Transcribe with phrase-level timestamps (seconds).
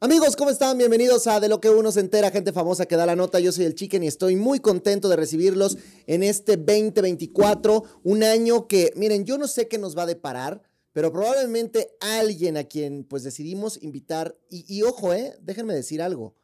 [0.00, 0.78] Amigos, ¿cómo están?
[0.78, 3.40] Bienvenidos a De lo que uno se entera, gente famosa que da la nota.
[3.40, 8.68] Yo soy el Chicken y estoy muy contento de recibirlos en este 2024, un año
[8.68, 13.02] que, miren, yo no sé qué nos va a deparar, pero probablemente alguien a quien
[13.02, 16.36] pues decidimos invitar, y, ojo, eh, déjenme decir algo,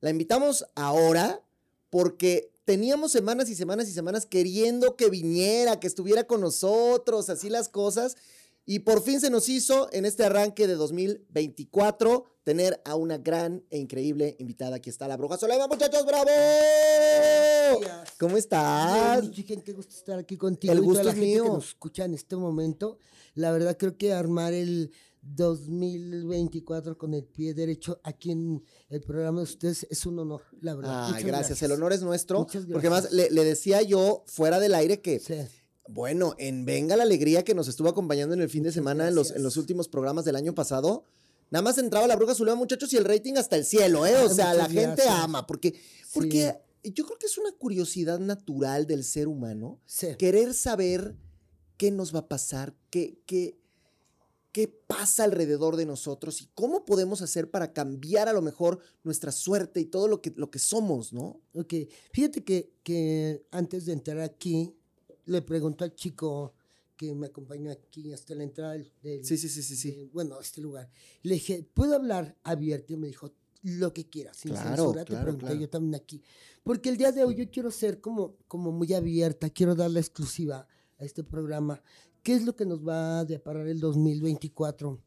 [0.00, 1.42] la invitamos ahora
[1.88, 7.48] porque teníamos semanas y semanas y semanas queriendo que viniera, que estuviera con nosotros, así
[7.48, 8.18] las cosas.
[8.70, 13.64] Y por fin se nos hizo en este arranque de 2024 tener a una gran
[13.70, 14.76] e increíble invitada.
[14.76, 16.28] Aquí está la bruja Solema, muchachos, bravo.
[18.18, 19.22] ¿Cómo estás?
[19.22, 20.70] Bien, chiquen, qué gusto estar aquí contigo.
[20.74, 21.44] El y toda gusto la es gente mío.
[21.44, 22.98] que nos escucha en este momento.
[23.34, 24.92] La verdad creo que armar el
[25.22, 30.74] 2024 con el pie derecho aquí en el programa de ustedes es un honor, la
[30.74, 31.06] verdad.
[31.06, 31.62] Ay, Muchas gracias.
[31.62, 32.40] El honor es nuestro.
[32.40, 33.30] Muchas Porque más gracias.
[33.30, 35.36] le, le decía yo fuera del aire que, Sí.
[35.88, 39.14] Bueno, en Venga la Alegría que nos estuvo acompañando en el fin de semana en
[39.14, 41.04] los, en los últimos programas del año pasado.
[41.50, 44.16] Nada más entraba la bruja Zulema, muchachos, y el rating hasta el cielo, ¿eh?
[44.18, 45.80] O sea, la gente ama, porque,
[46.12, 50.08] porque yo creo que es una curiosidad natural del ser humano Sí.
[50.18, 51.16] querer saber
[51.78, 53.56] qué nos va a pasar, qué, qué,
[54.52, 59.32] qué pasa alrededor de nosotros y cómo podemos hacer para cambiar a lo mejor nuestra
[59.32, 61.40] suerte y todo lo que, lo que somos, ¿no?
[61.54, 61.72] Ok,
[62.12, 64.74] fíjate que, que antes de entrar aquí,
[65.28, 66.54] le pregunto al chico
[66.96, 69.90] que me acompañó aquí hasta la entrada del, del- Sí, sí, sí, sí, sí.
[69.92, 70.90] de, bueno, a este lugar.
[71.22, 72.92] Le dije, ¿puedo hablar abierto?
[72.92, 75.04] Y me dijo, lo que quieras, sin Claro, censura.
[75.04, 75.60] claro, te pregunté claro.
[75.60, 76.22] yo también aquí.
[76.64, 80.00] Porque el día de hoy yo quiero ser como, como muy abierta, quiero dar la
[80.00, 80.66] exclusiva
[80.98, 81.82] a este programa.
[82.22, 85.00] ¿Qué es lo que nos va a deparar el 2024?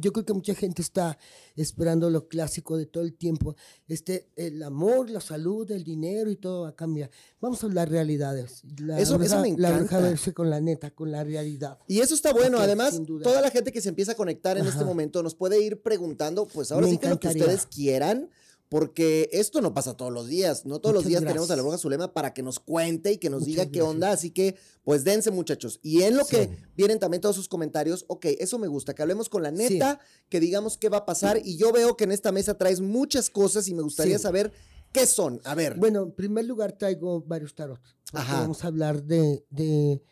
[0.00, 1.18] Yo creo que mucha gente está
[1.56, 3.56] esperando lo clásico de todo el tiempo.
[3.86, 7.10] Este, el amor, la salud, el dinero y todo va a cambiar.
[7.40, 8.62] Vamos a hablar realidades.
[8.78, 10.00] La Eso- eso me La bruja encanta.
[10.08, 11.78] verse con la neta, con la realidad.
[11.86, 12.58] Y eso está bueno.
[12.58, 15.82] Además, toda la gente que se empieza a conectar en este momento nos puede ir
[15.82, 18.30] preguntando, pues ahora Me sí que lo que ustedes quieran,
[18.68, 20.66] porque esto no pasa todos los días.
[20.66, 23.30] No todos los días tenemos a la bruja Zulema para que nos cuente y que
[23.30, 23.94] nos Muchas diga qué gracias.
[23.94, 24.10] onda.
[24.12, 25.80] Así que, pues dense, muchachos.
[25.82, 26.36] Y en lo Sí.
[26.36, 30.00] que vienen también todos sus comentarios, ok, eso me gusta, que hablemos con la neta,
[30.28, 31.40] que digamos qué va a pasar.
[31.44, 34.52] Y yo veo que en esta mesa traes muchas cosas y me gustaría saber
[34.92, 35.40] qué son.
[35.44, 35.76] A ver.
[35.78, 37.80] Bueno, en primer lugar traigo varios tarot.
[38.12, 38.40] Ajá.
[38.40, 40.02] Vamos a hablar de, de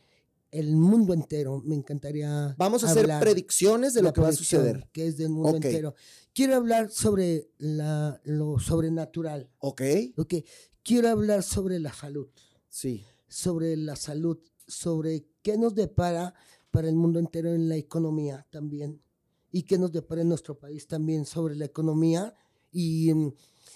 [0.50, 1.61] el mundo entero.
[1.65, 2.55] Me encantaría.
[2.56, 4.89] Vamos a hacer predicciones de lo que va a suceder.
[4.93, 5.95] Que es del mundo entero.
[6.36, 9.48] Quiero hablar sobre la, lo sobrenatural.
[9.60, 9.80] Ok,
[10.19, 10.34] ¿ok?
[10.82, 12.28] Quiero hablar sobre la salud.
[12.69, 13.02] sí.
[13.26, 14.38] Sobre la salud.
[14.69, 16.34] Sobre qué nos depara
[16.70, 19.00] para el mundo entero en la economía también.
[19.50, 22.34] Y qué nos depara en nuestro país también sobre la economía.
[22.70, 23.10] Y,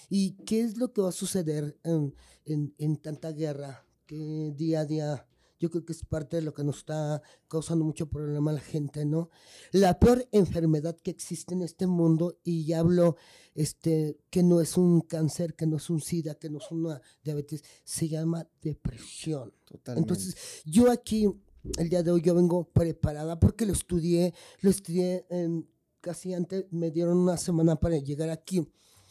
[0.09, 2.13] y qué es lo que va a suceder en,
[2.45, 5.27] en- en tanta guerra que día a día
[5.61, 8.59] yo creo que es parte de lo que nos está causando mucho problema a la
[8.59, 9.29] gente, ¿no?
[9.71, 13.15] La peor enfermedad que existe en este mundo, y ya hablo
[13.53, 16.99] este, que no es un cáncer, que no es un SIDA, que no es una
[17.23, 19.53] diabetes, se llama depresión.
[19.65, 20.11] Totalmente.
[20.13, 20.35] Entonces,
[20.65, 21.29] yo aquí,
[21.77, 26.65] el día de hoy, yo vengo preparada porque lo estudié, lo estudié en- casi antes,
[26.71, 28.67] me dieron una semana para llegar aquí.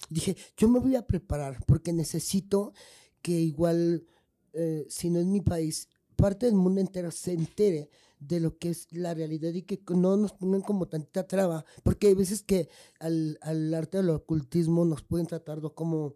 [0.08, 2.72] Dije, yo me voy a preparar porque necesito
[3.22, 4.04] que igual,
[4.52, 5.88] eh, si no es mi país,
[6.20, 7.88] parte del mundo entero se entere
[8.18, 12.08] de lo que es la realidad y que no nos pongan como tanta traba, porque
[12.08, 16.14] hay veces que al, al arte del ocultismo nos pueden tratar como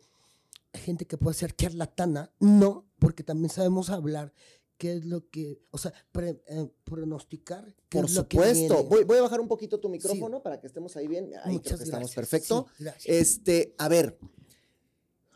[0.75, 4.35] gente que puede ser charlatana, no, porque también sabemos hablar
[4.77, 8.85] qué es lo que, o sea, pre- eh, pronosticar qué Por es lo que supuesto.
[8.85, 11.27] Voy, voy a bajar un poquito tu micrófono para que estemos ahí bien.
[11.27, 12.15] Ahí creo Muchas que estamos gracias.
[12.17, 12.67] perfecto.
[12.77, 13.17] Sí, gracias.
[13.17, 14.19] Este, a ver,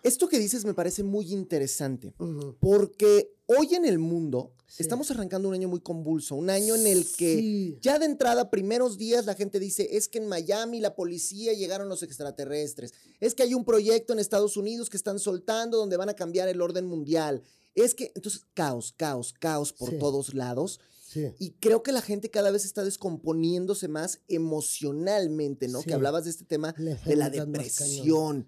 [0.03, 2.15] esto que dices me parece muy interesante,
[2.61, 4.83] porque hoy en el mundo Sí.
[4.83, 7.79] estamos arrancando un año muy convulso, un año en el que Sí.
[7.81, 11.89] ya de entrada, primeros días, la gente dice, es que en Miami la policía llegaron
[11.89, 16.11] los extraterrestres, es que hay un proyecto en Estados Unidos que están soltando donde van
[16.11, 17.43] a cambiar el orden mundial,
[17.75, 19.99] es que, entonces, caos, caos, caos por Sí.
[19.99, 20.81] todos lados.
[21.09, 21.33] Sí.
[21.39, 25.83] Y creo que la gente cada vez está descomponiéndose más emocionalmente, ¿no?
[25.83, 28.47] Que hablabas de este tema de la depresión.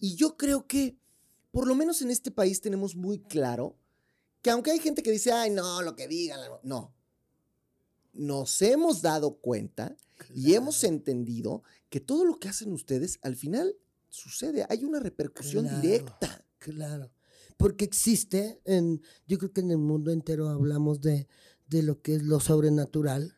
[0.00, 0.98] Y yo creo que,
[1.50, 3.78] por lo menos en este país, tenemos muy claro
[4.42, 6.94] que aunque hay gente que dice, ay, no, lo que digan, no.
[8.12, 9.96] Nos hemos dado cuenta
[10.34, 13.76] y hemos entendido que todo lo que hacen ustedes al final
[14.10, 14.66] sucede.
[14.68, 15.80] Hay una repercusión Claro.
[15.80, 16.44] directa.
[16.58, 17.10] Claro.
[17.56, 21.28] Porque existe, en, yo creo que en el mundo entero hablamos de,
[21.74, 23.36] de lo que es lo sobrenatural.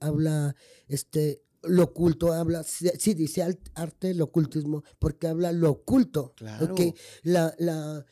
[0.00, 0.54] Habla
[0.88, 3.42] este lo oculto, habla, sí, dice
[3.74, 6.32] arte, el ocultismo, porque habla lo oculto.
[6.36, 6.72] Claro.
[6.72, 6.80] ¿ok?
[7.22, 8.06] La, la,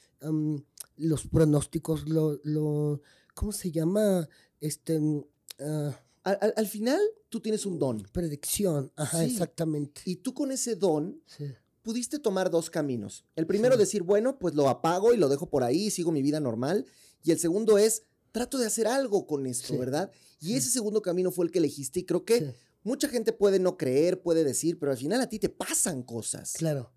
[0.96, 3.00] los pronósticos, lo, lo,
[3.34, 4.28] ¿cómo se llama?
[4.60, 5.24] Este, mm,
[5.60, 7.00] ah, Al, al- al final,
[7.30, 8.02] tú tienes un don.
[8.12, 9.32] predicción, ajá, Sí.
[9.32, 10.02] exactamente.
[10.04, 11.46] Y tú con ese don Sí.
[11.82, 13.24] pudiste tomar dos caminos.
[13.34, 13.80] El primero, Sí.
[13.80, 16.84] decir, bueno, pues lo apago y lo dejo por ahí sigo mi vida normal.
[17.24, 18.02] Y el segundo es,
[18.38, 19.76] trato de hacer algo con esto, Sí.
[19.76, 20.10] ¿verdad?
[20.40, 20.54] Y Sí.
[20.56, 22.46] ese segundo camino fue el que elegiste y creo que Sí,
[22.84, 26.52] mucha gente puede no creer, puede decir, pero al final a ti te pasan cosas.
[26.56, 26.92] claro.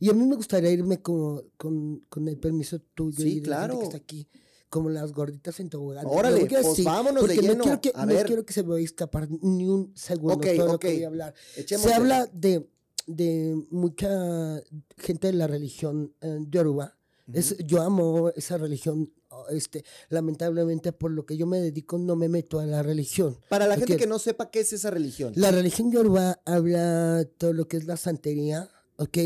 [0.00, 3.60] Y a mí me gustaría irme como, con, con el permiso tuyo y de la
[3.62, 4.26] gente que está aquí,
[4.70, 6.06] como las gorditas en tobogán.
[6.06, 7.64] Órale, pues vámonos de porque no lleno.
[7.64, 8.26] quiero que, A no ver.
[8.26, 11.04] quiero que se me vaya a escapar ni un segundo Ok, todo lo que voy
[11.04, 11.34] a hablar.
[11.66, 12.66] Se habla de,
[13.06, 14.62] de mucha
[14.96, 16.96] gente de la religión eh, yoruba.
[17.32, 19.12] Es, yo amo esa religión.
[19.50, 23.38] Este, lamentablemente, por lo que yo me dedico, no me meto a la religión.
[23.48, 25.32] Para la gente que no sepa qué es esa religión.
[25.36, 29.18] La religión yoruba habla todo lo que es la santería, ¿ok?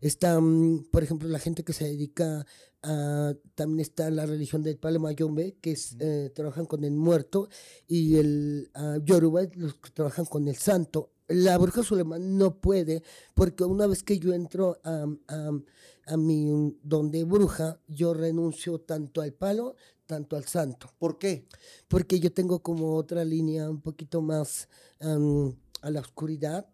[0.00, 2.46] Está, mm, por ejemplo, la gente que se dedica
[2.82, 3.34] a...
[3.54, 7.48] También está la religión del Palo Mayombe, que es, eh, trabajan con el muerto,
[7.88, 11.10] y el ah, yoruba es los que trabajan con el santo.
[11.28, 13.02] La bruja Suleiman no puede,
[13.34, 15.50] porque una vez que yo entro a, a,
[16.06, 19.74] a mi don de bruja, yo renuncio tanto al palo,
[20.06, 21.48] tanto al santo ¿Por qué?
[21.88, 24.68] porque yo tengo como otra línea un poquito más
[25.00, 26.68] am, a la oscuridad.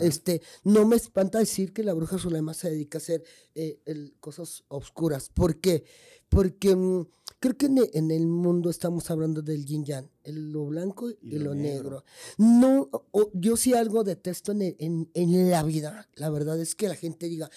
[0.00, 3.22] Este, no me espanta decir que la bruja Zulema se dedica a hacer
[3.54, 5.30] eh, el- cosas oscuras.
[5.30, 5.84] ¿Por qué?
[6.28, 7.06] Porque mm,
[7.38, 11.10] creo que en e- en el, mundo estamos hablando del yin yang, el- lo blanco
[11.10, 11.90] y, Y lo, lo negro.
[11.90, 12.04] negro.
[12.38, 16.74] No, o- yo sí algo detesto en, el- en, en la vida, la verdad es
[16.74, 17.50] que la gente diga,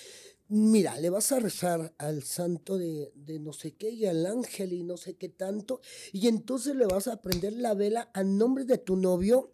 [0.48, 4.74] mira, le vas a rezar al santo de, de no sé qué y al ángel
[4.74, 5.80] y no sé qué tanto,
[6.12, 9.52] y entonces le vas a prender la vela a nombre de tu novio,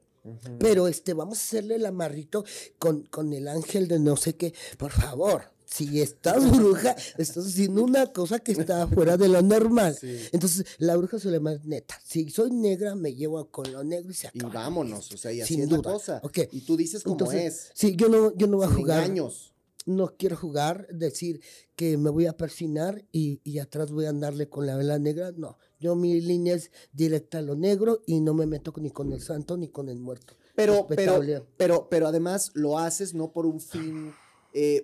[0.60, 2.44] Pero este, vamos a hacerle el amarrito
[2.80, 4.54] con, con el ángel de no sé qué.
[4.78, 9.96] Por favor, si estás bruja, estás haciendo una cosa que está fuera de lo normal.
[10.00, 10.18] Sí.
[10.32, 12.00] Entonces, la bruja se le llama neta.
[12.04, 14.54] Si soy negra, me llevo con lo negro y se Y acaba.
[14.54, 15.92] vámonos, o sea, y así Sin es la duda.
[15.94, 16.22] cosa.
[16.52, 17.72] Y tú dices Entonces, es.
[17.74, 19.04] Sí, yo no, yo no voy a jugar.
[19.04, 19.52] engaños.
[19.88, 21.42] No quiero jugar, decir
[21.76, 25.32] que me voy a persinar y, y atrás voy a andarle con la vela negra.
[25.38, 29.12] No, yo mi línea es directa a lo negro y no me meto ni con
[29.14, 30.34] el santo ni con el muerto.
[30.56, 31.22] Pero, pero,
[31.58, 34.14] pero, pero además lo haces no por un fin
[34.54, 34.84] eh,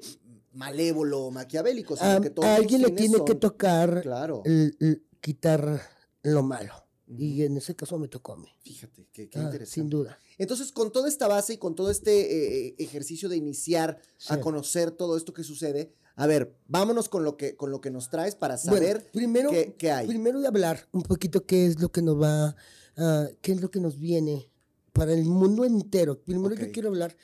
[0.53, 4.41] malévolo o maquiavélico, sino A, que todos a alguien le tiene que tocar Claro.
[4.45, 5.81] el- el quitar
[6.23, 6.73] lo malo.
[7.17, 8.47] Y en ese caso me tocó a mí.
[8.63, 9.73] Fíjate, qué, qué Ah, interesante.
[9.81, 10.17] sin duda.
[10.37, 13.99] Entonces, con toda esta base y con todo este eh, ejercicio de iniciar
[14.29, 14.41] a Sí.
[14.41, 18.09] conocer todo esto que sucede, a ver, vámonos con lo que, con lo que nos
[18.09, 20.07] traes para Bueno, saber primero, qué, qué hay.
[20.07, 22.55] primero de hablar un poquito qué es lo que nos va,
[22.97, 24.49] ah, qué es lo que nos viene
[24.93, 26.21] para el mundo entero.
[26.21, 26.61] Primero Ok.
[26.61, 27.15] yo quiero hablar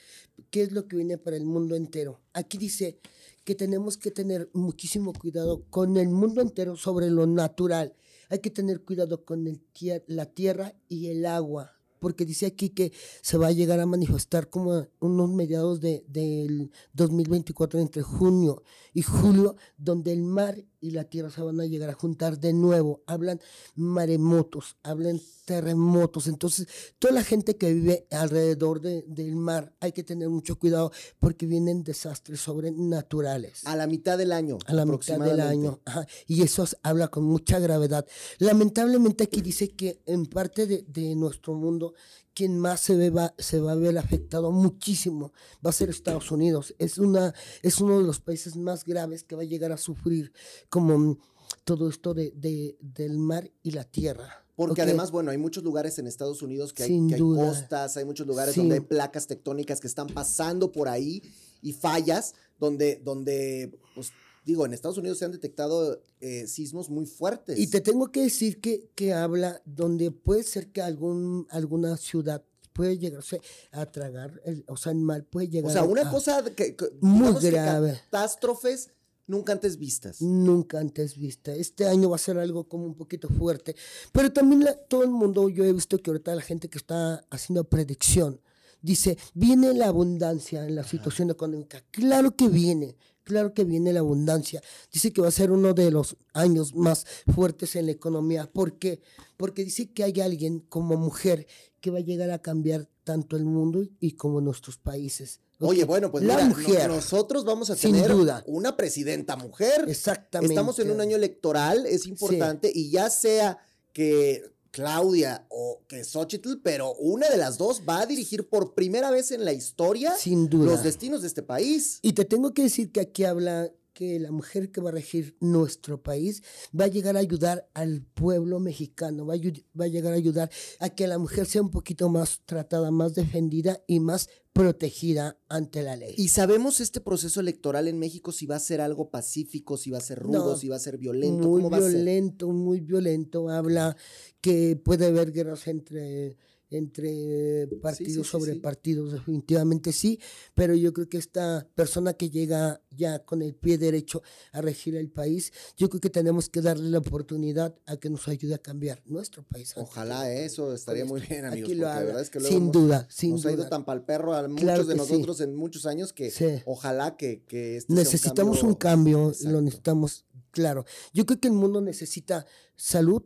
[0.50, 2.22] qué es lo que viene para el mundo entero.
[2.34, 3.00] Aquí dice
[3.44, 7.94] que tenemos que tener muchísimo cuidado con el mundo entero sobre lo natural.
[8.30, 11.77] Hay que tener cuidado con el tier- la tierra y el agua.
[12.00, 12.92] Porque dice aquí que
[13.22, 18.64] se va a llegar a manifestar como unos mediados de, del 2024 entre junio
[18.94, 22.54] y julio, donde el mar y la tierra se van a llegar a juntar de
[22.54, 23.02] nuevo.
[23.08, 23.40] Hablan
[23.76, 26.28] maremotos, hablan terremotos.
[26.28, 26.68] Entonces,
[27.00, 31.46] toda la gente que vive alrededor de- del mar hay que tener mucho cuidado porque
[31.48, 33.66] vienen desastres sobrenaturales.
[33.66, 34.58] A la mitad del año.
[34.66, 35.80] A la mitad del año.
[35.86, 38.06] ajá, y eso habla con mucha gravedad.
[38.40, 41.87] Lamentablemente aquí dice que en parte de, de nuestro mundo,
[42.34, 45.32] quien más se, ve va, se va a ver afectado muchísimo
[45.66, 46.76] va a ser Estados Unidos.
[46.78, 50.32] Es, una, es uno de los países más graves que va a llegar a sufrir
[50.70, 51.18] como
[51.64, 54.46] todo esto de, de- del mar y la tierra.
[54.56, 58.06] Porque además, bueno, hay muchos lugares en Estados Unidos que hay, que hay costas, hay
[58.06, 58.60] muchos lugares Sí.
[58.62, 61.22] donde hay placas tectónicas que están pasando por ahí
[61.62, 64.12] y fallas donde, donde pues
[64.48, 67.60] digo, en Estados Unidos se han detectado eh, sismos muy fuertes.
[67.60, 72.44] Y te tengo que decir que, que habla donde puede ser que algún, alguna ciudad
[72.74, 76.12] puede llegarse a tragar, el, o sea, el mal puede llegar o sea, una a-
[76.12, 78.00] cosa que, que- Muy digamos que grave.
[78.10, 78.90] catástrofes
[79.26, 80.22] nunca antes vistas.
[80.22, 81.54] nunca antes vista.
[81.54, 83.76] Este año va a ser algo como un poquito fuerte.
[84.14, 87.26] Pero también la- todo el mundo, yo he visto que ahorita la gente que está
[87.32, 88.40] haciendo predicción,
[88.82, 91.84] dice, viene la abundancia en la situación económica.
[91.92, 92.96] Claro que viene,
[93.28, 94.62] claro que viene la abundancia.
[94.92, 98.50] Dice que va a ser uno de los años más fuertes en la economía.
[98.52, 99.02] ¿Por qué?
[99.36, 101.46] Porque dice que hay alguien como mujer
[101.82, 105.42] que va a llegar a cambiar tanto el mundo y como nuestros países.
[105.60, 106.88] Oye, bueno, pues la mira, mujer.
[106.90, 108.44] nosotros vamos a Sin tener duda.
[108.48, 109.86] una presidenta mujer.
[109.88, 110.54] Exactamente.
[110.54, 113.58] Estamos en un año electoral, es importante, y ya sea
[113.92, 119.12] que Claudia o que Xochitl, pero una de las dos va a dirigir por primera
[119.12, 120.72] vez en la historia Sin duda.
[120.72, 122.00] los destinos de este país.
[122.02, 125.36] Y te tengo que decir que aquí habla que la mujer que va a regir
[125.40, 126.44] nuestro país
[126.80, 130.52] va a llegar a ayudar al pueblo mexicano, va a, va a llegar a ayudar
[130.80, 135.82] a que la mujer sea un poquito más tratada, más defendida y más protegida ante
[135.82, 136.14] la ley.
[136.16, 139.98] ¿Y sabemos este proceso electoral en México si va a ser algo pacífico, si va
[139.98, 141.48] a ser rudo, si va a ser violento?
[141.48, 143.50] Muy violento, muy violento.
[143.50, 143.98] Habla
[144.42, 146.38] que puede haber guerras entre
[146.70, 150.20] entre partidos sobre partidos, definitivamente sí,
[150.54, 154.22] pero yo creo que esta persona que llega ya con el pie derecho
[154.52, 158.28] a regir el país, yo creo que tenemos que darle la oportunidad a que nos
[158.28, 159.74] ayude a cambiar nuestro país.
[159.76, 163.46] Ojalá eso estaría muy bien, amigos, porque la verdad es que sin duda, sin nos
[163.46, 167.44] ha ido tan pal perro a muchos de nosotros en muchos años que ojalá que,
[167.44, 170.86] que este necesitamos un cambio, lo necesitamos, claro.
[171.14, 172.46] Yo creo que el mundo necesita
[172.76, 173.24] salud,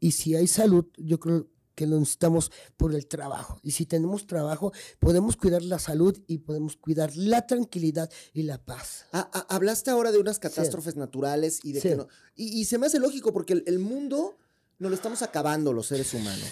[0.00, 3.58] y si hay salud, yo creo que lo necesitamos por el trabajo.
[3.62, 8.58] Y si tenemos trabajo, podemos cuidar la salud y podemos cuidar la tranquilidad y la
[8.64, 9.06] paz.
[9.12, 12.08] hablaste ahora de unas catástrofes naturales y de que no.
[12.36, 14.36] Y, se me hace lógico porque el, mundo
[14.78, 16.48] nos lo estamos acabando los seres humanos.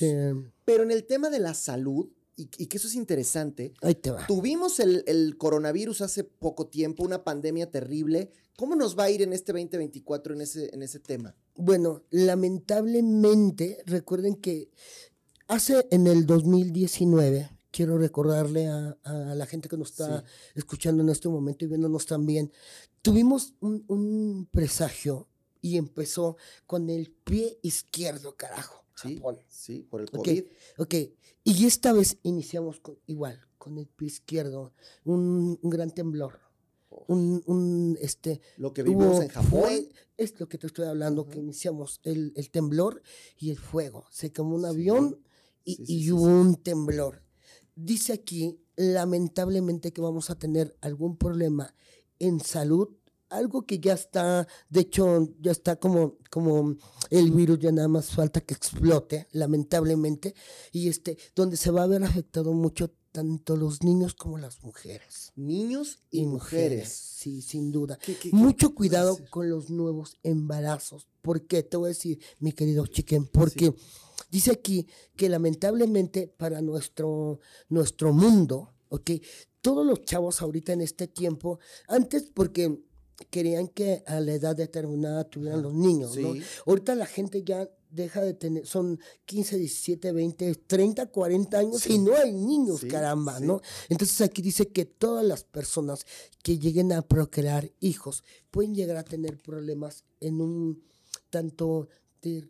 [0.64, 3.74] Pero en el tema de la salud, y, que eso es interesante,
[4.26, 8.30] tuvimos el, el, coronavirus hace poco tiempo, una pandemia terrible.
[8.56, 11.34] ¿Cómo nos va a ir en este 2024 en ese, en ese tema?
[11.54, 14.70] Bueno, lamentablemente, recuerden que
[15.48, 18.96] Hace en el 2019, quiero recordarle a,
[19.34, 22.52] la gente que nos está escuchando en este momento y viéndonos también,
[23.00, 25.28] tuvimos un, presagio
[25.60, 28.84] y empezó con el pie izquierdo, carajo.
[28.94, 30.44] Sí, sí por el COVID.
[30.78, 30.94] Ok,
[31.44, 34.72] y esta vez iniciamos con, igual, con el pie izquierdo,
[35.04, 36.40] un, gran temblor.
[37.08, 42.00] Un, este lo que vimos en Japón es lo que te estoy hablando que iniciamos
[42.04, 43.02] el, el, temblor
[43.38, 45.18] y el fuego se quemó un avión
[45.64, 47.22] y, hubo un temblor.
[47.74, 51.74] Dice aquí, lamentablemente, que vamos a tener algún problema
[52.18, 52.88] en salud,
[53.28, 56.76] algo que ya está, de hecho, ya está como, como
[57.10, 60.34] el virus, ya nada más falta que explote, lamentablemente,
[60.70, 65.32] y este, donde se va a ver afectado mucho tanto los niños como las mujeres.
[65.36, 66.88] Niños y, mujeres.
[66.88, 67.98] Sí, sin duda.
[68.32, 71.06] Mucho cuidado con los nuevos embarazos.
[71.20, 71.62] ¿Por qué?
[71.62, 73.74] Te voy a decir, mi querido Chiquen, porque
[74.32, 79.10] Dice aquí que lamentablemente para nuestro, nuestro mundo, ¿ok?
[79.60, 82.82] Todos los chavos ahorita en este tiempo, antes porque
[83.28, 86.34] querían que a la edad determinada tuvieran los niños, ¿no?
[86.64, 91.98] Ahorita la gente ya deja de tener, son 15, 17, 20, 30, 40 años y
[91.98, 93.60] no hay niños, caramba, ¿no?
[93.90, 96.06] Entonces aquí dice que todas las personas
[96.42, 100.82] que lleguen a procrear hijos pueden llegar a tener problemas en un
[101.28, 101.88] tanto
[102.22, 102.48] de,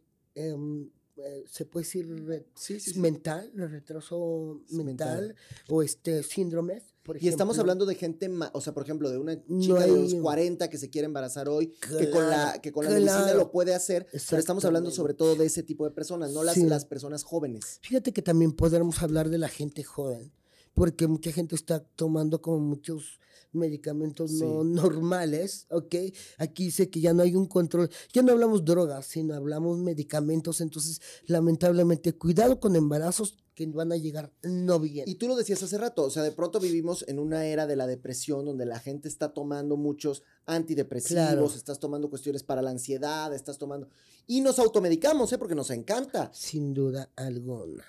[1.51, 5.35] se puede decir mental, retraso mental,
[5.69, 6.83] o este síndrome.
[7.21, 10.69] y estamos hablando de gente, o sea, por ejemplo, de una chica de los 40
[10.69, 14.07] que se quiere embarazar hoy, que con la, que con la medicina lo puede hacer,
[14.29, 17.79] pero estamos hablando sobre todo de ese tipo de personas, no las, las personas jóvenes.
[17.83, 20.33] Fíjate que también podremos hablar de la gente joven,
[20.75, 23.21] porque mucha gente está tomando como muchos
[23.53, 25.95] medicamentos no normales, ¿ok?
[26.39, 30.61] Aquí dice que ya no hay un control, ya no hablamos drogas, sino hablamos medicamentos,
[30.61, 35.09] entonces lamentablemente cuidado con embarazos que van a llegar no bien.
[35.09, 37.77] Y tú lo decías hace rato, o sea, de pronto vivimos en una era de
[37.77, 43.33] la depresión donde la gente está tomando muchos antidepresivos, estás tomando cuestiones para la ansiedad,
[43.35, 43.89] estás tomando...
[44.27, 45.39] Y nos automedicamos, ¿eh?
[45.39, 46.31] Porque nos encanta.
[46.33, 47.85] Sin duda alguna.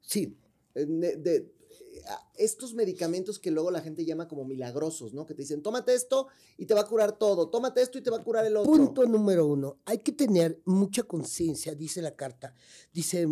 [0.00, 0.36] Sí.
[0.74, 1.52] Eh, de,
[2.36, 5.26] estos medicamentos que luego la gente llama como milagrosos, ¿no?
[5.26, 8.10] Que te dicen, tómate esto y te va a curar todo, tómate esto y te
[8.10, 8.70] va a curar el otro.
[8.70, 12.54] Punto número uno, hay que tener mucha conciencia, dice la carta.
[12.92, 13.26] Dice,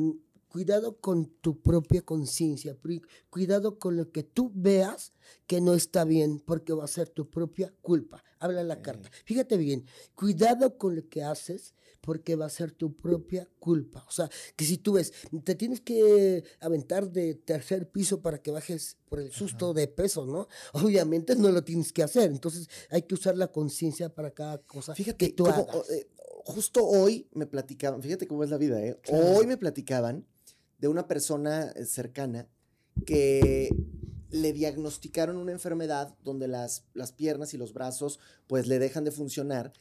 [0.54, 2.78] cuidado con tu propia conciencia,
[3.28, 5.12] cuidado con lo que tú veas
[5.48, 8.22] que no está bien, porque va a ser tu propia culpa.
[8.38, 9.10] Habla la carta.
[9.24, 9.84] Fíjate bien,
[10.14, 14.04] cuidado con lo que haces, porque va a ser tu propia culpa.
[14.06, 18.52] O sea, que si tú ves, te tienes que aventar de tercer piso para que
[18.52, 20.46] bajes por el susto de peso, ¿no?
[20.72, 22.30] Obviamente no lo tienes que hacer.
[22.30, 25.66] Entonces hay que usar la conciencia para cada cosa fíjate, que tú hagas.
[25.90, 26.06] Eh,
[26.44, 29.00] justo hoy me platicaban, fíjate cómo es la vida, ¿eh?
[29.10, 30.24] Hoy me platicaban
[30.84, 32.46] de una persona eh, cercana
[33.06, 33.74] que
[34.28, 39.10] le diagnosticaron una enfermedad donde las, las piernas y los brazos pues le dejan de
[39.10, 39.72] funcionar.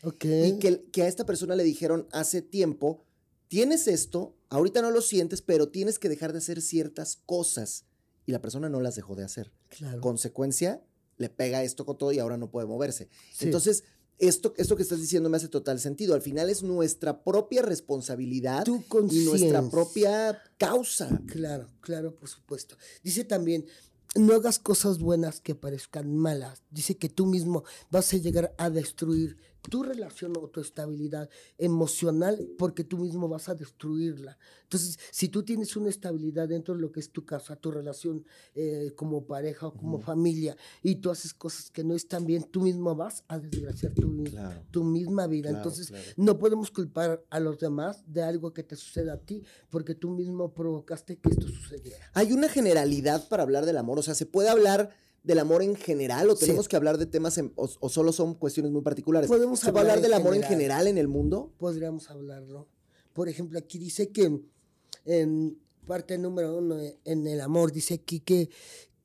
[0.47, 3.03] Y que, que a esta persona le dijeron hace tiempo,
[3.49, 7.83] tienes esto, ahorita no lo sientes, pero tienes que dejar de hacer ciertas cosas.
[8.25, 9.51] Y la persona no las dejó de hacer.
[9.99, 10.85] Consecuencia,
[11.17, 13.09] le pega esto con todo y ahora no puede moverse.
[13.41, 13.83] Entonces,
[14.27, 16.15] esto, esto que estás diciendo me hace total sentido.
[16.15, 18.65] Al final es nuestra propia responsabilidad
[19.11, 21.21] y nuestra propia causa.
[21.27, 22.77] Claro, claro, por supuesto.
[23.03, 23.65] Dice también
[24.15, 26.61] no hagas cosas buenas que parezcan malas.
[26.69, 29.37] Dice que tú mismo vas a llegar a destruir
[29.69, 34.37] tu relación o tu estabilidad emocional porque tú mismo vas a destruirla.
[34.63, 38.25] Entonces, si tú tienes una estabilidad dentro de lo que es tu casa, tu relación
[38.55, 42.61] eh, como pareja o como familia, y tú haces cosas que no están bien, tú
[42.61, 44.23] mismo vas a desgraciar tu,
[44.71, 45.49] tu misma vida.
[45.49, 49.95] Entonces, no podemos culpar a los demás de algo que te suceda a ti porque
[49.95, 52.09] tú mismo provocaste que esto sucediera.
[52.13, 55.75] Hay una generalidad para hablar del amor, o sea, se puede hablar del amor en
[55.75, 59.29] general o tenemos que hablar de temas o, solo son cuestiones muy particulares?
[59.29, 61.53] ¿Podemos ¿Se hablar, del amor en general en el mundo?
[61.57, 62.67] Podríamos hablarlo.
[63.13, 64.41] Por ejemplo, aquí dice que
[65.05, 68.49] en parte número uno, en el amor, dice aquí que,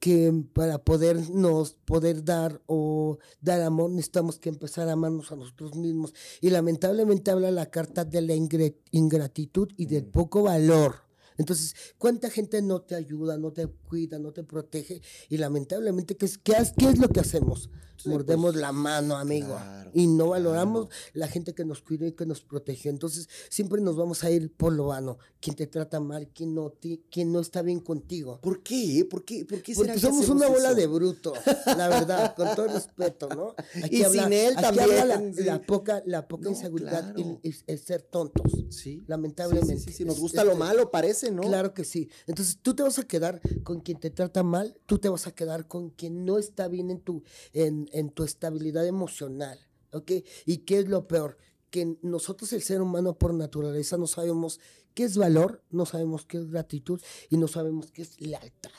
[0.00, 5.76] que para podernos poder dar o dar amor necesitamos que empezar a amarnos a nosotros
[5.76, 6.14] mismos.
[6.40, 10.10] Y lamentablemente habla la carta de la ingratitud y del mm.
[10.10, 11.07] poco valor.
[11.38, 15.00] Entonces, ¿cuánta gente no te ayuda, no te cuida, no te protege?
[15.28, 17.70] Y lamentablemente, ¿qué es, qué, es lo que hacemos?
[18.04, 19.58] Mordemos pues, la mano, amigo.
[19.92, 22.88] y no valoramos la gente que nos cuida y que nos protege.
[22.88, 25.18] Entonces, siempre nos vamos a ir por lo vano.
[25.40, 26.74] Quien te trata mal, quien no,
[27.10, 28.40] quien no está bien contigo.
[28.40, 29.06] ¿Por qué?
[29.08, 31.32] ¿Por qué, por qué Porque somos una bola de bruto,
[31.66, 33.54] la verdad, con todo respeto, ¿no?
[33.90, 35.34] y sin él también.
[35.44, 38.52] la, poca, la poca inseguridad, el, ser tontos.
[38.70, 39.02] Sí.
[39.06, 39.78] Lamentablemente.
[39.78, 42.10] Sí, sí, Nos gusta lo malo, parece, Claro que sí.
[42.26, 45.34] Entonces, tú te vas a quedar con quien te trata mal, tú te vas a
[45.34, 49.58] quedar con quien no está bien en tu, en, en, tu estabilidad emocional,
[49.92, 50.12] ¿ok?
[50.46, 51.38] ¿Y qué es lo peor?
[51.70, 54.60] Que nosotros el ser humano por naturaleza no sabemos
[54.94, 58.70] qué es valor, no sabemos qué es gratitud y no sabemos qué es lealtad.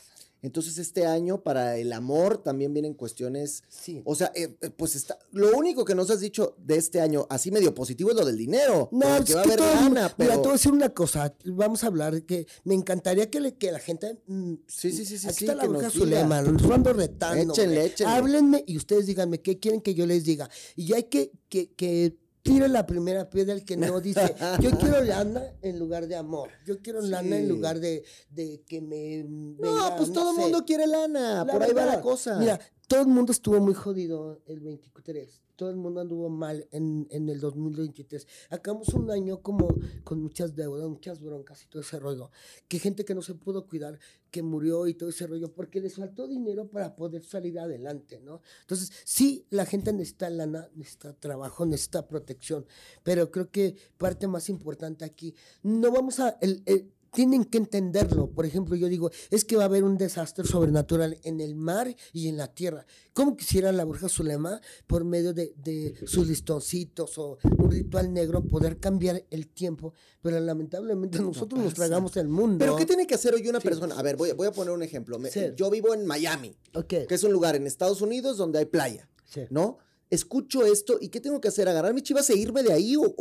[0.42, 4.02] Entonces este año para el amor también vienen cuestiones, sí.
[4.06, 7.28] o sea, eh, eh, pues está, lo único que nos has dicho de este año
[7.30, 10.32] así medio positivo es lo del dinero, no, es que va a haber gana, pero...
[10.32, 13.56] Mira, te voy a decir una cosa, vamos a hablar que me encantaría que, le,
[13.56, 14.18] que la gente...
[14.28, 17.54] Mm, sí, sí, sí, sí, aquí está la boca Zulema, los ando retando.
[17.54, 18.14] Échenle, échenle.
[18.14, 20.50] Háblenme y ustedes díganme qué quieren que yo les diga.
[20.76, 22.16] Y ya hay que, que, que
[22.50, 26.50] tira la primera piedra el que no dice, yo quiero lana en lugar de amor,
[26.66, 29.24] yo quiero lana en lugar de, de que me...
[29.24, 32.38] no, pues todo el mundo quiere lana, por ahí va la cosa.
[32.40, 32.60] Mira,
[32.90, 37.28] todo el mundo estuvo muy jodido el 23 todo el mundo anduvo mal en, en
[37.28, 38.26] el 2023.
[38.50, 39.68] Acabamos un año como
[40.06, 42.32] con muchas deudas, muchas broncas y todo ese rollo.
[42.70, 44.00] Que gente que no se pudo cuidar,
[44.32, 48.42] que murió y todo ese rollo, porque les faltó dinero para poder salir adelante, ¿no?
[48.62, 52.66] Entonces, sí, la gente necesita lana, necesita trabajo, necesita protección,
[53.04, 56.38] pero creo que parte más importante aquí, no vamos a...
[56.40, 58.30] El, el, tienen que entenderlo.
[58.32, 61.96] Por ejemplo, yo digo, es que va a haber un desastre sobrenatural en el mar
[62.14, 62.86] y en la tierra.
[63.14, 68.80] ¿Cómo quisiera la bruja Zulema, por medio de, sus listoncitos o un ritual negro, poder
[68.80, 69.94] cambiar el tiempo?
[70.22, 72.60] Pero lamentablemente nosotros nos tragamos el mundo.
[72.60, 73.98] ¿Pero qué tiene que hacer hoy una persona?
[73.98, 75.20] A ver, voy, voy a poner un ejemplo.
[75.56, 76.56] Yo vivo en Miami,
[76.88, 79.10] que es un lugar en Estados Unidos donde hay playa,
[79.50, 79.78] ¿no?
[80.10, 81.68] Escucho esto y ¿qué tengo que hacer?
[81.70, 82.96] ¿Agarrar mi chivas e irme de ahí?
[82.96, 83.14] ¿O,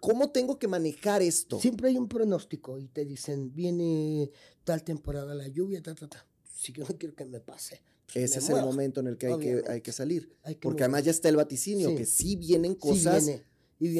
[0.00, 1.58] cómo tengo que manejar esto?
[1.60, 4.30] Siempre hay un pronóstico y te dicen, viene
[4.64, 6.26] tal temporada la lluvia, ta, ta, ta.
[6.54, 7.80] Si yo no quiero que me pase.
[8.12, 10.30] Pues Ese es el momento en el que hay, que hay que salir.
[10.60, 13.30] Porque además ya está el vaticinio, que sí vienen cosas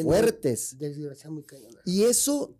[0.05, 0.77] fuertes.
[1.29, 1.45] muy
[1.85, 2.55] y eso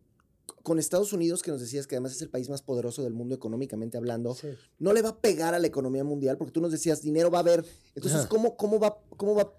[0.63, 3.37] con Estados Unidos, que nos decías que además es el país más poderoso del mundo
[3.37, 4.37] económicamente hablando,
[4.81, 7.39] no le va a pegar a la economía mundial, porque tú nos decías, dinero va
[7.39, 7.65] a haber.
[7.95, 9.53] Entonces, ¿cómo, cómo, va, ¿cómo va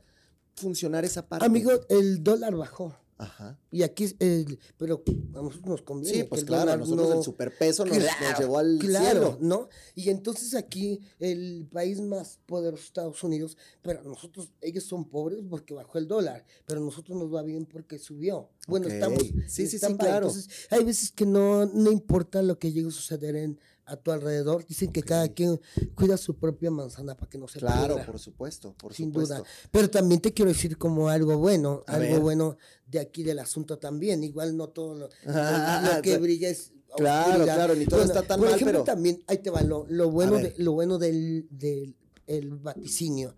[0.58, 1.46] funcionar esa parte.
[1.46, 2.96] Amigo, el dólar bajó.
[3.20, 3.60] Ajá.
[3.72, 6.20] Y aquí, el, pero a nosotros nos conviene.
[6.20, 7.98] Sí, pues claro, a nosotros el superpeso nos,
[8.38, 9.70] llevó al claro, ¿no?
[9.96, 15.74] Y entonces aquí el país más poderoso, Estados Unidos, pero nosotros, ellos son pobres porque
[15.74, 18.52] bajó el dólar, pero a nosotros nos va bien porque subió.
[18.68, 19.24] Bueno, estamos.
[19.48, 20.28] Sí, sí, sí, claro.
[20.28, 24.12] Entonces, hay veces que no, no importa lo que llegue a suceder en a tu
[24.12, 24.66] alrededor.
[24.66, 25.60] Dicen que cada quien
[25.96, 29.36] cuida su propia manzana para que no se Claro, por supuesto, por sin supuesto.
[29.36, 29.44] duda.
[29.72, 34.24] Pero también te quiero decir como algo bueno, algo bueno de aquí del asunto también.
[34.24, 35.10] Igual no todo lo,
[36.04, 39.38] que brilla es Claro, claro, ni todo está tan por mal, ejemplo, pero también ahí
[39.40, 41.96] te va lo, bueno de, lo bueno del, del
[42.26, 43.36] el vaticinio.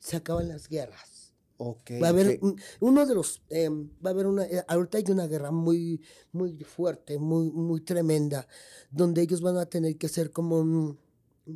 [0.00, 1.17] Se acaban las guerras
[1.58, 2.40] va a haber
[2.80, 6.00] uno de los, em, va a haber una, eh, ahorita hay una guerra muy,
[6.32, 8.46] muy fuerte, muy, muy tremenda,
[8.90, 10.98] donde ellos van a tener que hacer como un,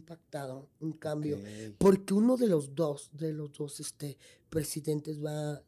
[0.06, 1.38] pactado, un cambio,
[1.78, 4.16] porque uno de los dos, de los dos este,
[4.48, 5.62] presidentes va,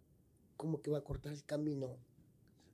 [0.56, 1.98] como que va a cortar el camino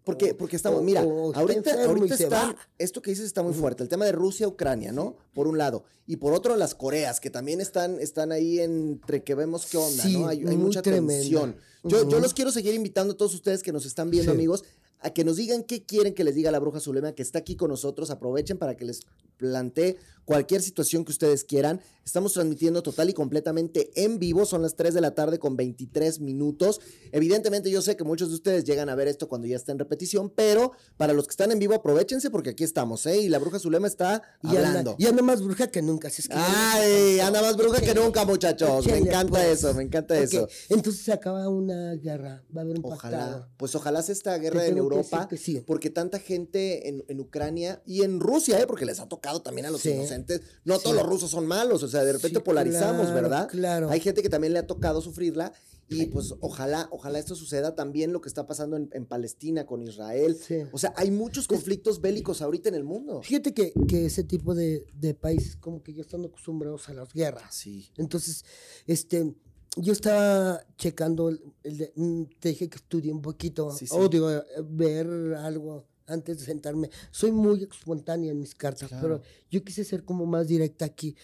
[0.05, 4.05] porque, porque estamos, mira, ahorita, ahorita está, esto que dices está muy fuerte, el tema
[4.05, 5.17] de Rusia-Ucrania, ¿no?
[5.35, 5.85] Por un lado.
[6.07, 10.05] Y por otro, las Coreas, que también están, están ahí entre que vemos qué onda,
[10.09, 10.29] ¿no?
[10.29, 11.57] Hay, mucha tensión.
[11.85, 14.65] Yo, yo los quiero seguir invitando a todos ustedes que nos están viendo, amigos,
[15.01, 17.57] a que nos digan qué quieren que les diga la bruja Zulema, que está aquí
[17.57, 18.11] con nosotros.
[18.11, 19.03] Aprovechen para que les
[19.41, 21.81] plantee cualquier situación que ustedes quieran.
[22.05, 24.45] Estamos transmitiendo total y completamente en vivo.
[24.47, 26.81] Son las 3 de la tarde con 23 minutos.
[27.13, 29.79] Evidentemente yo sé que muchos de ustedes llegan a ver esto cuando ya está en
[29.79, 33.21] repetición, pero para los que están en vivo aprovechense porque aquí estamos, ¿eh?
[33.23, 34.79] Y la bruja Zulema está Y hablando.
[34.93, 36.09] anda, y anda más bruja que nunca.
[36.09, 38.87] así es que Ay, anda más bruja que nunca, muchachos.
[38.87, 39.59] Me Échale, encanta pues.
[39.59, 40.49] eso, me encanta eso.
[40.69, 42.43] Entonces se acaba una guerra.
[42.57, 43.49] Va a haber un Ojalá, pactado.
[43.57, 45.63] pues ojalá sea esta guerra en Europa, que sí.
[45.67, 48.67] porque tanta gente en, en Ucrania y en Rusia, ¿eh?
[48.67, 49.91] porque les ha tocado también a los Sí.
[49.91, 50.41] inocentes.
[50.65, 53.49] No todos los rusos son malos, o sea, de repente Sí, polarizamos, claro, ¿verdad?
[53.49, 53.91] claro.
[53.91, 55.53] Hay gente que también le ha tocado sufrirla
[55.89, 59.83] y pues ojalá, ojalá esto suceda también lo que está pasando en, en Palestina con
[59.83, 60.37] Israel.
[60.37, 60.57] Sí.
[60.73, 63.23] O sea, hay muchos conflictos bélicos ahorita en el mundo.
[63.23, 67.13] Fíjate que, que ese tipo de, de países como que ya están acostumbrados a las
[67.13, 67.55] guerras.
[67.55, 67.91] Sí.
[67.97, 68.45] Entonces,
[68.87, 69.35] este,
[69.77, 73.95] yo estaba checando, el- el de- mm, te dije que estudié un poquito, Sí, sí.
[73.97, 76.91] odio eh, ver algo antes de sentarme.
[77.11, 79.03] Soy muy espontánea en mis cartas, Claro.
[79.03, 81.17] pero yo quise ser como más directa aquí.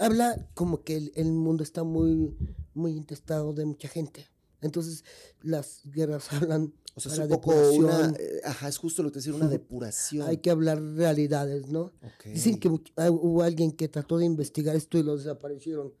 [0.00, 2.36] Habla como que el, el mundo está muy,
[2.74, 4.26] muy intestado de mucha gente.
[4.60, 5.04] Entonces,
[5.42, 8.16] las guerras hablan O sea, es un poco una, depuración.
[8.18, 10.28] eh, ajá, es justo lo que decía, una depuración.
[10.28, 11.92] Hay que hablar realidades, ¿no?
[12.02, 12.26] Ok.
[12.26, 15.92] Dicen que ah, hubo alguien que trató de investigar esto y lo desaparecieron.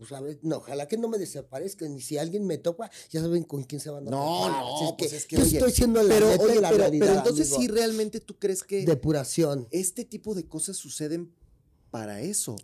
[0.00, 1.94] Pues a ver, no, ojalá que no me desaparezcan.
[1.94, 4.50] Y si alguien me topa, ya saben con quién se van a No, topar.
[4.50, 6.68] no, es pues es que, yo oye, estoy siendo la pero, neta oye, y la
[6.70, 11.34] pero, realidad, pero entonces sí realmente tú crees que Depuración, este tipo de cosas suceden
[11.90, 12.56] para eso.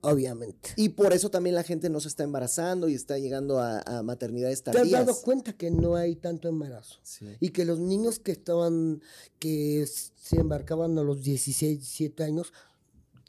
[0.00, 0.70] obviamente.
[0.76, 4.02] Y por eso también la gente no se está embarazando y está llegando a, a
[4.02, 5.06] maternidades ¿Te has tardías.
[5.06, 6.98] dado cuenta que no hay tanto embarazo?
[7.02, 7.26] Sí.
[7.40, 9.00] Y que los niños que estaban,
[9.38, 12.52] que se embarcaban a los 16, 17 años,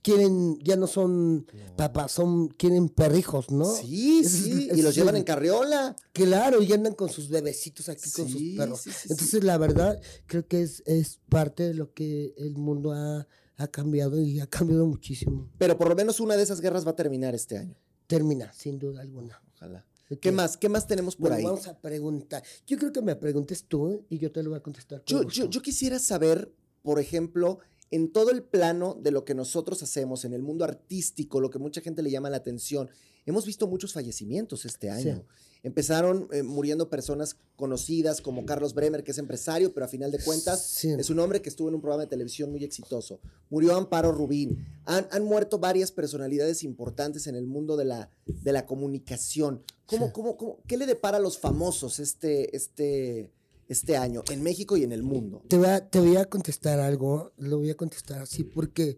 [0.06, 3.66] quieren, ya no son papás, son, quieren perrijos, ¿no?
[3.66, 5.96] Sí, es- sí, y los es llevan en carriola.
[6.14, 8.82] Claro, y andan con sus bebecitos aquí con sus perros.
[8.82, 9.08] sí, sí, sí.
[9.10, 13.68] Entonces, la verdad, creo que es, es parte de lo que el mundo ha, ha
[13.68, 15.50] cambiado y ha cambiado muchísimo.
[15.58, 17.76] Pero por lo menos una de esas guerras va a terminar este año.
[18.06, 19.42] Termina, sin duda alguna.
[19.56, 19.84] Ojalá.
[20.22, 20.56] ¿Qué más?
[20.56, 21.44] ¿Qué más tenemos por Bueno, ahí?
[21.46, 22.44] vamos a preguntar.
[22.68, 25.04] Yo creo que me preguntes tú y yo te lo voy a contestar.
[25.04, 27.58] con yo, yo quisiera saber, por ejemplo,
[27.96, 31.60] en todo el plano de lo que nosotros hacemos, en el mundo artístico, lo que
[31.60, 32.90] mucha gente le llama la atención,
[33.26, 35.24] hemos visto muchos fallecimientos este año.
[35.64, 40.20] Empezaron eh, muriendo personas conocidas como Carlos Bremer, que es empresario, pero a final de
[40.24, 40.90] cuentas Sí.
[40.92, 43.20] es un hombre que estuvo en un programa de televisión muy exitoso.
[43.50, 44.64] Murió Amparo Rubín.
[44.86, 49.64] Han, han muerto varias personalidades importantes en el mundo de la, de la comunicación.
[49.88, 50.12] ¿Cómo, Sí.
[50.14, 53.32] cómo, cómo- ¿Qué le depara a los famosos este, este,
[53.68, 55.44] este año en México y en el mundo?
[55.48, 58.98] Te voy, a, te voy a contestar algo, lo voy a contestar así, porque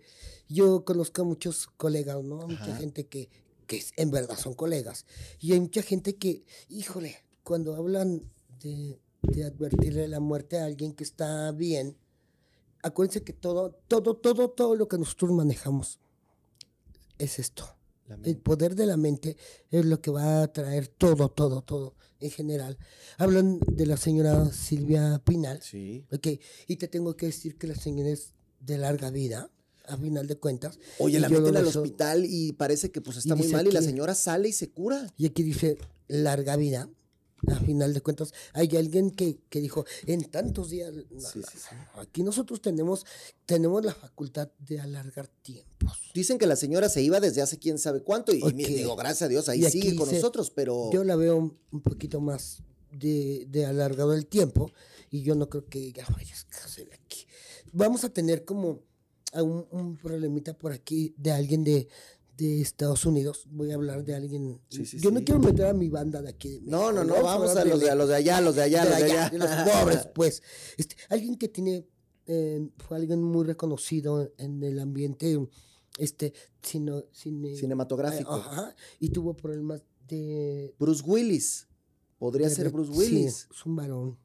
[0.50, 2.42] yo conozco a muchos colegas, ¿no?
[2.42, 2.78] A Mucha Ajá.
[2.78, 3.30] gente que,
[3.66, 5.06] que en verdad son colegas.
[5.40, 8.22] Y hay mucha gente que, híjole, cuando hablan
[8.62, 11.98] de, de advertirle la muerte a alguien que está bien,
[12.84, 16.00] acuérdense que todo, todo, todo, todo lo que nosotros manejamos
[17.18, 17.77] es esto.
[18.24, 19.38] El poder de la mente
[19.70, 22.78] es lo que va a traer todo, todo, todo en general.
[23.18, 25.62] Hablan de la señora Silvia Pinal.
[25.62, 26.06] Sí.
[26.12, 26.28] Ok,
[26.68, 29.52] y te tengo que decir que la señora es de larga vida,
[29.86, 30.80] a final de cuentas.
[31.00, 33.82] Oye, y la meten al hospital y parece que pues está muy mal y la
[33.82, 35.14] señora sale y se cura.
[35.18, 36.90] Y aquí dice larga vida,
[37.48, 38.34] a final de cuentas.
[38.54, 40.92] Hay alguien que, que dijo, en tantos días.
[41.18, 41.76] Sí, sí, sí.
[41.96, 43.06] Aquí nosotros tenemos,
[43.46, 46.00] tenemos la facultad de alargar tiempos.
[46.14, 48.54] Dicen que la señora se iba desde hace quién sabe cuánto y, Ok.
[48.54, 50.90] mi- digo, gracias a Dios, ahí Y sigue con nosotros, pero...
[50.92, 54.72] Yo la veo un- poquito más de, de alargado el tiempo
[55.12, 57.26] y yo no creo que ya vayas hacer aquí.
[57.72, 58.82] Vamos a tener como
[59.34, 61.88] un, un problemita por aquí de alguien de,
[62.38, 63.46] de Estados Unidos.
[63.50, 64.62] Voy a hablar de alguien.
[64.70, 65.26] Sí, sí, yo no sí.
[65.26, 66.60] quiero meter a mi banda de aquí.
[66.60, 68.84] de No, no, no, vamos a los de, a los de allá, los de allá,
[68.86, 69.30] de los de allá, allá.
[69.32, 70.44] de los pobres, pues.
[70.78, 71.86] Este, alguien que tiene,
[72.28, 75.40] eh, fue alguien muy reconocido en el ambiente
[75.98, 78.38] este, cine, cine- Cinematográfico.
[78.38, 81.68] eh, ajá, y tuvo problemas de Bruce Willis.
[82.20, 83.48] Podría ser Bruce Willis.
[83.52, 84.18] es un varón.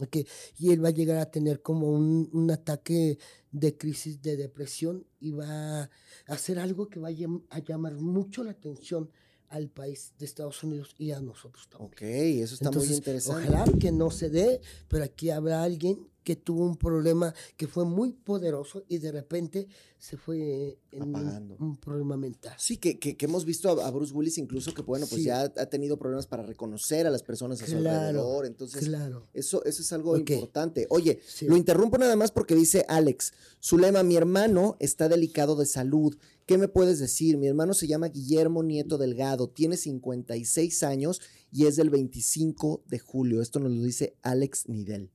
[0.00, 0.16] Ok,
[0.58, 3.18] Y él va a llegar a tener como un, un ataque
[3.52, 5.90] de crisis de depresión y va a
[6.26, 9.08] hacer algo que va a, llam- a llamar mucho la atención
[9.50, 11.92] al país de Estados Unidos y a nosotros también.
[11.92, 13.48] Ok, eso está muy interesante.
[13.48, 17.84] Ojalá que no se dé, pero aquí habrá alguien que tuvo un problema que fue
[17.84, 21.56] muy poderoso y de repente se fue en un, Apagando.
[21.60, 22.54] un problema mental.
[22.58, 25.26] Sí, que, que, que hemos visto a, a Bruce Willis incluso que, bueno, pues Sí.
[25.28, 28.46] ya ha tenido problemas para reconocer a las personas a su alrededor.
[28.46, 29.28] Entonces, Claro.
[29.32, 30.86] Eso, eso es algo importante.
[30.90, 31.46] Oye, Sí.
[31.46, 33.32] lo interrumpo nada más porque dice Alex,
[33.62, 36.16] Zulema, mi hermano está delicado de salud.
[36.46, 37.36] ¿Qué me puedes decir?
[37.38, 41.20] Mi hermano se llama Guillermo Nieto Delgado, tiene 56 años
[41.52, 43.40] y es del 25 de julio.
[43.40, 45.10] Esto nos lo dice Alex Nidel.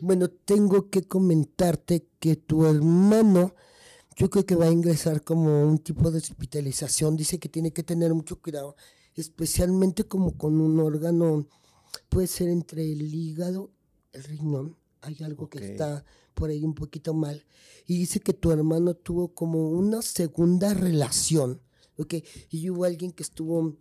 [0.00, 3.54] Bueno, tengo que comentarte que tu hermano
[4.16, 7.16] yo creo que va a ingresar como un tipo de hospitalización.
[7.16, 8.74] Dice que tiene que tener mucho cuidado,
[9.14, 11.46] especialmente como con un órgano,
[12.08, 13.70] puede ser entre el hígado,
[14.12, 14.76] el riñón.
[15.02, 17.44] Hay algo que está por ahí un poquito mal.
[17.86, 21.60] Y dice que tu hermano tuvo como una segunda relación,
[21.98, 22.14] ¿ok?
[22.50, 23.76] Y hubo alguien que estuvo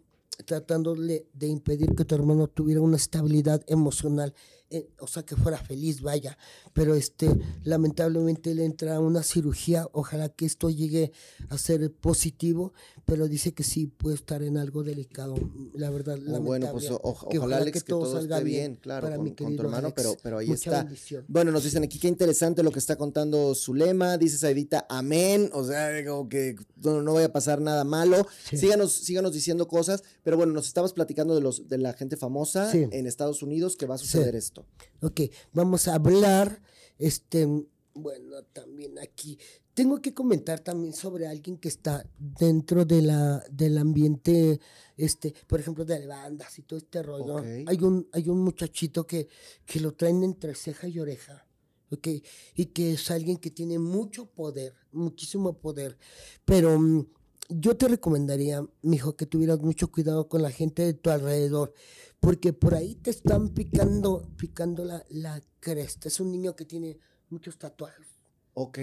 [0.45, 4.33] tratándole de impedir que tu hermano tuviera una estabilidad emocional,
[4.69, 6.37] eh, o sea, que fuera feliz, vaya.
[6.73, 7.29] Pero este,
[7.63, 11.11] lamentablemente él entra a una cirugía, ojalá que esto llegue
[11.49, 12.73] a ser positivo,
[13.05, 15.35] pero dice que sí puede estar en algo delicado,
[15.73, 16.17] la verdad.
[16.27, 20.15] Oh, bueno, pues ojalá, Alex, que, todo, salga esté bien, claro, con, tu hermano, pero,
[20.23, 20.87] pero ahí está.
[21.27, 25.63] Bueno, nos dicen aquí qué interesante lo que está contando Zulema, dice Saidita, amén, o
[25.63, 28.25] sea, como que no, no vaya a pasar nada malo.
[28.51, 32.71] Síganos, síganos diciendo cosas, pero bueno, nos estabas platicando de los de la gente famosa
[32.73, 34.54] en Estados Unidos que va a suceder esto.
[35.01, 35.21] Ok,
[35.53, 36.61] vamos a hablar,
[36.97, 37.45] este,
[37.93, 39.37] bueno, también aquí
[39.75, 44.61] tengo que comentar también sobre alguien que está dentro de la, del ambiente,
[44.95, 47.43] este, por ejemplo, de bandas y todo este rollo.
[47.67, 49.27] Hay, un, hay un muchachito que,
[49.65, 51.45] que lo traen entre ceja y oreja.
[51.91, 52.23] Okay,
[52.55, 55.97] y que es alguien que tiene mucho poder, muchísimo poder.
[56.43, 57.05] Pero mm,
[57.49, 61.73] yo te recomendaría, mijo, que tuvieras mucho cuidado con la gente de tu alrededor,
[62.19, 66.07] porque por ahí te están picando, picando la, la cresta.
[66.07, 66.97] Es un niño que tiene
[67.29, 68.15] muchos tatuajes
[68.57, 68.77] Ok,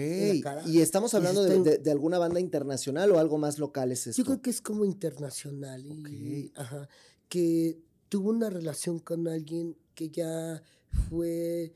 [0.67, 4.21] y estamos hablando de, alguna banda internacional o algo más local es esto?
[4.21, 5.83] Yo creo que es como internacional.
[5.83, 6.87] Y, ajá,
[7.27, 10.61] que tuvo una relación con alguien que ya
[11.09, 11.73] fue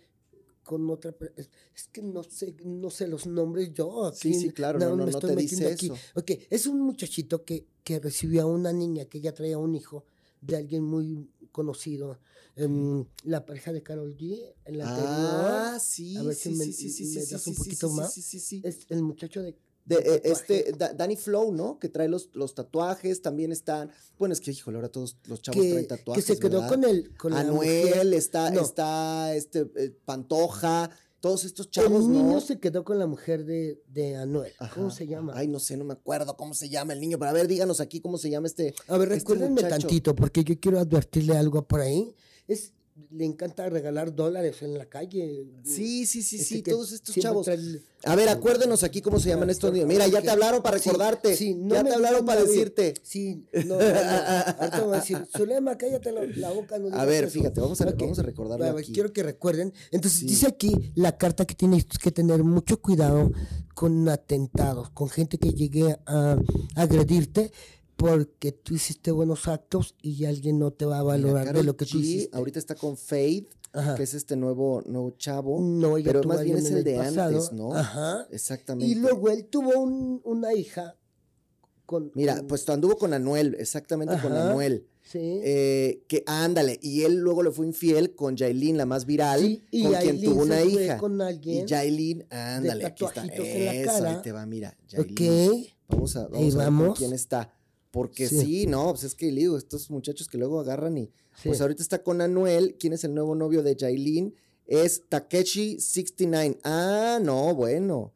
[0.62, 1.50] con otra es,
[1.92, 5.20] que no sé no sé los nombres yo aquí sí sí claro no, no, no
[5.20, 9.34] te dice eso Ok, es un muchachito que, que recibió a una niña que ya
[9.34, 10.04] traía un hijo
[10.42, 12.20] de alguien muy conocido
[13.24, 15.16] la pareja de Carol G, en la anterior.
[15.16, 18.14] Ah, sí, a ver sí, si me, sí, sí, sí, das un poquito más.
[18.14, 18.62] Sí, sí, sí.
[18.64, 19.56] Es el muchacho de
[19.88, 21.80] de, eh, este, Danny Flow, ¿no?
[21.80, 23.90] Que trae los, los tatuajes, también están,
[24.20, 27.16] bueno, es que, híjole, ahora todos los chavos traen tatuajes, Que se quedó con el,
[27.16, 33.00] con Anuel, está, está, este, eh, Pantoja, todos estos chavos, El niño se quedó con
[33.00, 35.34] la mujer de, de Anuel, ¿cómo se llama?
[35.36, 37.80] Ay, no sé, no me acuerdo cómo se llama el niño, pero a ver, díganos
[37.80, 41.68] aquí cómo se llama este A ver, este recuérdenme tantito, porque yo quiero advertirle algo
[41.68, 42.16] por ahí,
[42.48, 42.74] es
[43.12, 45.46] le encanta regalar dólares en la calle.
[45.64, 47.48] Sí, sí, sí, sí, todos estos chavos.
[48.04, 49.88] A ver, acuérdenos aquí cómo se llaman estos niños.
[49.88, 51.36] Mira, ya te hablaron para recordarte.
[51.36, 52.94] Sí, no ya te hablaron para decirte.
[53.04, 56.78] Sí, no, no, Ahorita voy a decir, Zulema, cállate la, boca.
[56.80, 58.94] No a ver, fíjate, vamos a, vamos a recordarlo aquí.
[58.94, 59.74] Quiero que recuerden.
[59.92, 63.32] Entonces, dice aquí la carta que tienes que tener mucho cuidado
[63.74, 66.38] con atentados, con gente que llegue a
[66.76, 67.52] agredirte
[67.98, 71.86] porque tú hiciste buenos actos y alguien no te va a valorar de lo que
[71.86, 72.30] tú hiciste.
[72.38, 73.50] Ahorita está con Faith,
[73.98, 75.60] que es este nuevo, nuevo chavo.
[75.60, 77.74] No, pero más bien es el, de antes, ¿no?
[77.74, 78.28] Ajá.
[78.32, 78.90] Exactamente.
[78.92, 80.96] Y luego él tuvo una hija
[81.88, 82.12] con.
[82.14, 84.88] Mira, pues anduvo con Anuel, exactamente con Anuel.
[85.02, 85.20] Sí.
[85.22, 89.84] Eh, que ándale, y él luego le fue infiel con Jailin, la más viral, y
[89.84, 90.98] con quien tuvo una hija.
[90.98, 93.26] Con alguien y Jailin, ándale, aquí está.
[93.26, 94.78] Eso, ahí te va, mira.
[94.88, 95.50] Jailin.
[95.50, 95.68] Ok.
[95.88, 97.57] Vamos a, vamos a ver con quién está.
[97.98, 101.12] Porque sí, no, pues es que digo, estos muchachos que luego agarran y.
[101.44, 102.76] Pues ahorita está con Anuel.
[102.80, 104.36] ¿Quién es el nuevo novio de Jailin?
[104.68, 106.60] Es Takeshi69.
[106.64, 108.14] Ah, no, bueno.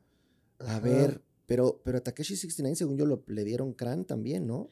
[0.60, 4.70] A ver, pero, pero a Takeshi69, según yo, lo, le dieron crán también, ¿no?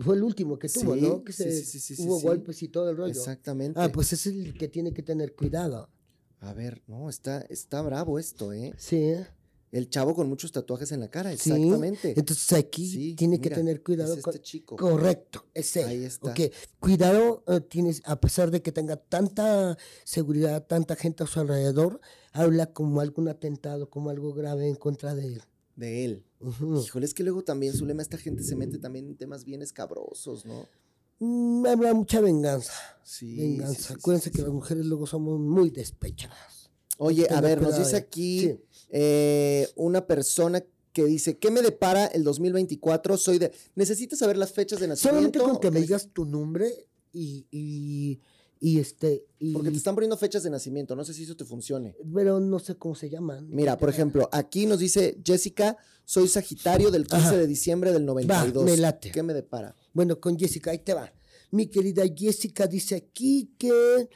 [0.00, 1.22] fue el último que tuvo, ¿no?
[1.22, 3.12] Que se, sí, sí, sí, hubo golpes y todo el rollo.
[3.12, 3.78] Exactamente.
[3.80, 5.88] Ah, pues es el que tiene que tener cuidado.
[6.40, 8.74] A ver, no, está, está bravo esto, ¿eh?
[8.76, 9.14] Sí.
[9.70, 12.14] El chavo con muchos tatuajes en la cara, exactamente.
[12.16, 14.76] Entonces aquí tiene que tener cuidado es este chico.
[14.76, 15.84] Correcto, ese.
[15.84, 16.34] Ahí está.
[16.80, 22.00] Cuidado, eh, tienes, a pesar de que tenga tanta seguridad, tanta gente a su alrededor,
[22.32, 25.42] habla como algún atentado, como algo grave en contra de él.
[25.76, 26.24] De él.
[26.40, 30.46] Híjole, es que luego también, Zulema, esta gente se mete también en temas bien escabrosos,
[30.46, 30.66] ¿no?
[31.18, 32.72] Mm, habla mucha venganza.
[33.02, 33.36] Sí.
[33.36, 33.94] Venganza.
[33.94, 36.70] Acuérdense que las mujeres luego somos muy despechadas.
[37.00, 38.58] Oye, a ver, nos dice aquí
[38.90, 43.16] eh, una persona que dice, ¿qué me depara el 2024?
[43.16, 43.52] Soy de...
[43.74, 45.38] ¿Necesitas saber las fechas de nacimiento?
[45.38, 47.46] Solamente con que me digas tu nombre y,
[48.60, 49.24] y, este...
[49.52, 51.94] Porque te están poniendo fechas de nacimiento, no sé si eso te funcione.
[52.12, 53.48] Pero no sé cómo se llaman.
[53.50, 58.64] Mira, por ejemplo, aquí nos dice Jessica, soy Sagitario del 15 de diciembre del 92.
[58.64, 59.12] me late.
[59.12, 59.76] ¿Qué me depara?
[59.92, 61.12] Bueno, con Jessica, ahí te va.
[61.50, 64.08] Mi querida Jessica dice aquí que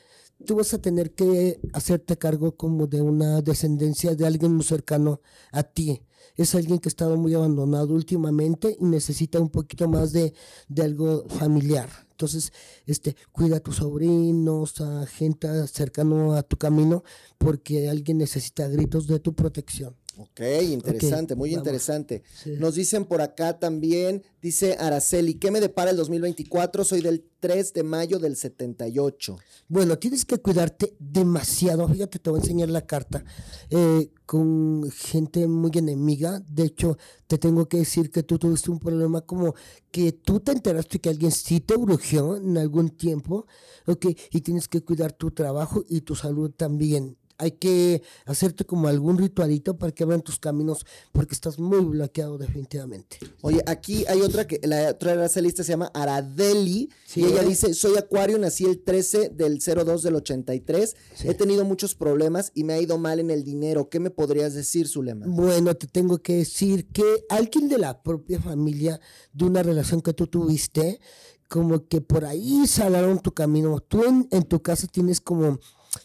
[0.43, 5.21] tú vas a tener que hacerte cargo como de una descendencia de alguien muy cercano
[5.51, 6.03] a ti.
[6.37, 10.33] Es alguien que ha estado muy abandonado últimamente y necesita un poquito más de,
[10.69, 11.89] de algo familiar.
[12.11, 12.53] Entonces,
[12.87, 17.03] este, cuida a tus sobrinos, a gente cercano a tu camino,
[17.37, 19.97] porque alguien necesita gritos de tu protección.
[20.19, 21.61] Ok, interesante, muy vamos.
[21.63, 22.23] interesante.
[22.43, 22.55] Sí.
[22.59, 26.85] Nos dicen por acá también, dice Araceli, ¿qué me depara el 2024?
[26.85, 29.39] Soy del 3 de mayo del 78.
[29.69, 31.89] Bueno, tienes que cuidarte demasiado.
[31.89, 33.25] Fíjate, te voy a enseñar la carta.
[33.71, 36.41] eh, con gente muy enemiga.
[36.49, 36.97] De hecho,
[37.27, 39.55] te tengo que decir que tú tuviste un problema como
[39.91, 43.47] que tú te enteraste que alguien sí te brujeó en algún tiempo.
[43.87, 47.19] Ok, y tienes que cuidar tu trabajo y tu salud también.
[47.39, 52.39] Hay que hacerte como algún ritualito para que abran tus caminos porque estás muy bloqueado
[52.39, 53.19] definitivamente.
[53.41, 57.21] Oye, aquí hay otra que la otra Aracelista se llama Aradeli Sí.
[57.21, 61.29] y ella dice, soy acuario, nací el 13 del 02 del 83, Sí.
[61.29, 63.89] he tenido muchos problemas y me ha ido mal en el dinero.
[63.89, 65.27] ¿Qué me podrías decir, Zulema?
[65.29, 69.01] Bueno, te tengo que decir que alguien de la propia familia,
[69.33, 71.01] de una relación que tú tuviste,
[71.49, 73.79] como que por ahí salaron tu camino.
[73.81, 75.59] Tú en, en tu casa tienes como,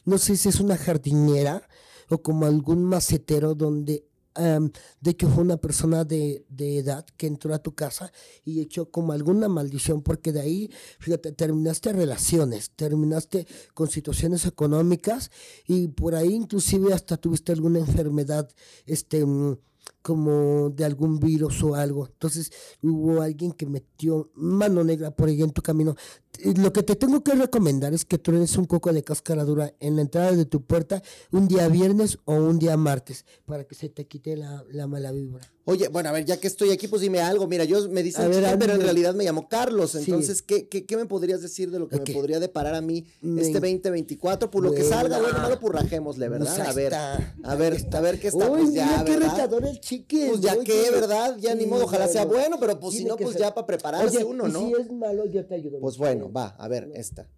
[0.06, 1.67] no sé si es una jardinera
[2.10, 4.71] o como algún macetero donde, am,
[5.02, 8.12] de hecho fue una persona de, de edad que entró a tu casa
[8.45, 15.32] y echó como alguna maldición, porque de ahí, fíjate, terminaste relaciones, terminaste con situaciones económicas
[15.67, 18.50] y por ahí inclusive hasta tuviste alguna enfermedad,
[18.86, 19.58] este, mm,
[20.02, 22.08] como de algún virus o algo.
[22.08, 25.95] Entonces hubo alguien que metió mano negra por ahí en tu camino.
[26.39, 29.73] Y Lo que te tengo que recomendar es que truenes un coco de cáscara dura
[29.80, 33.73] en la entrada de tu puerta un día viernes o un día martes para que
[33.73, 35.52] se te quite la, la mala vibra.
[35.69, 37.45] Oye, bueno, a ver, ya que estoy aquí, pues dime algo.
[37.45, 39.91] Mira, yo me dicen ver, pero en realidad me llamo Carlos.
[39.91, 39.97] Sí.
[40.06, 43.06] Entonces, ¿qué, qué, qué me podrías decir de lo que me podría deparar a mí
[43.19, 44.50] Me- este 2024?
[44.50, 46.56] Por lo que salga, bueno, no lo purrajémosle, ¿verdad?
[46.56, 47.15] Pues a ver, está.
[47.43, 49.77] a ver, a ver qué está, Uy, pues ya, mira qué.
[49.80, 50.28] El.
[50.30, 50.63] Pues ya oye.
[50.63, 51.38] que, ¿verdad?
[51.40, 53.42] Ya ni modo, ojalá sea bueno, pero pues si no, pues ser.
[53.42, 54.68] ya para prepararse Oye, uno, ¿no?
[54.68, 55.80] Si es malo, yo te ayudo.
[55.80, 57.30] Pues bueno, va, a ver, esta.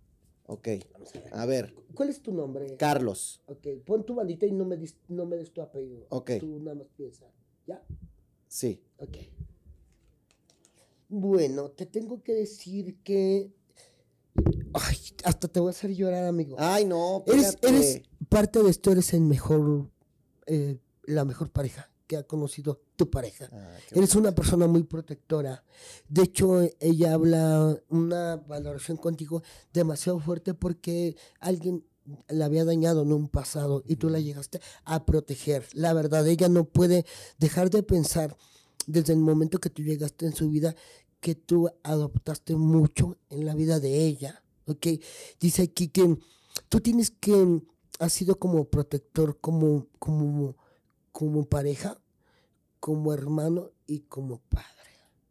[0.45, 0.67] Ok,
[1.31, 2.75] a ver, ¿Cuál es tu nombre?
[2.77, 3.41] Carlos.
[3.45, 6.05] Ok, pon tu bandita y no me, dis- no me des tu apellido.
[6.09, 6.31] Ok.
[6.39, 7.25] Tú nada más piensa.
[7.67, 7.83] ¿Ya?
[8.47, 8.81] Sí.
[8.97, 9.17] Ok.
[11.09, 13.51] Bueno, te tengo que decir que.
[14.73, 16.55] Ay, hasta te voy a hacer llorar, amigo.
[16.59, 19.89] Ay, no, eres, eres parte de esto, eres el mejor.
[20.45, 23.47] eh, la mejor pareja que ha conocido tu pareja.
[23.51, 25.63] Ah, Eres una persona muy protectora.
[26.07, 31.85] De hecho, ella habla una valoración contigo demasiado fuerte porque alguien
[32.27, 35.67] la había dañado en un pasado y tú la llegaste a proteger.
[35.73, 37.05] La verdad, ella no puede
[37.37, 38.35] dejar de pensar
[38.87, 40.75] desde el momento que tú llegaste en su vida
[41.19, 44.43] que tú adoptaste mucho en la vida de ella.
[44.65, 44.87] ¿ok?
[45.39, 46.17] Dice aquí que
[46.69, 47.61] tú tienes que,
[47.99, 50.55] has sido como protector, como, como,
[51.11, 51.98] como pareja,
[52.79, 54.65] como hermano y como padre.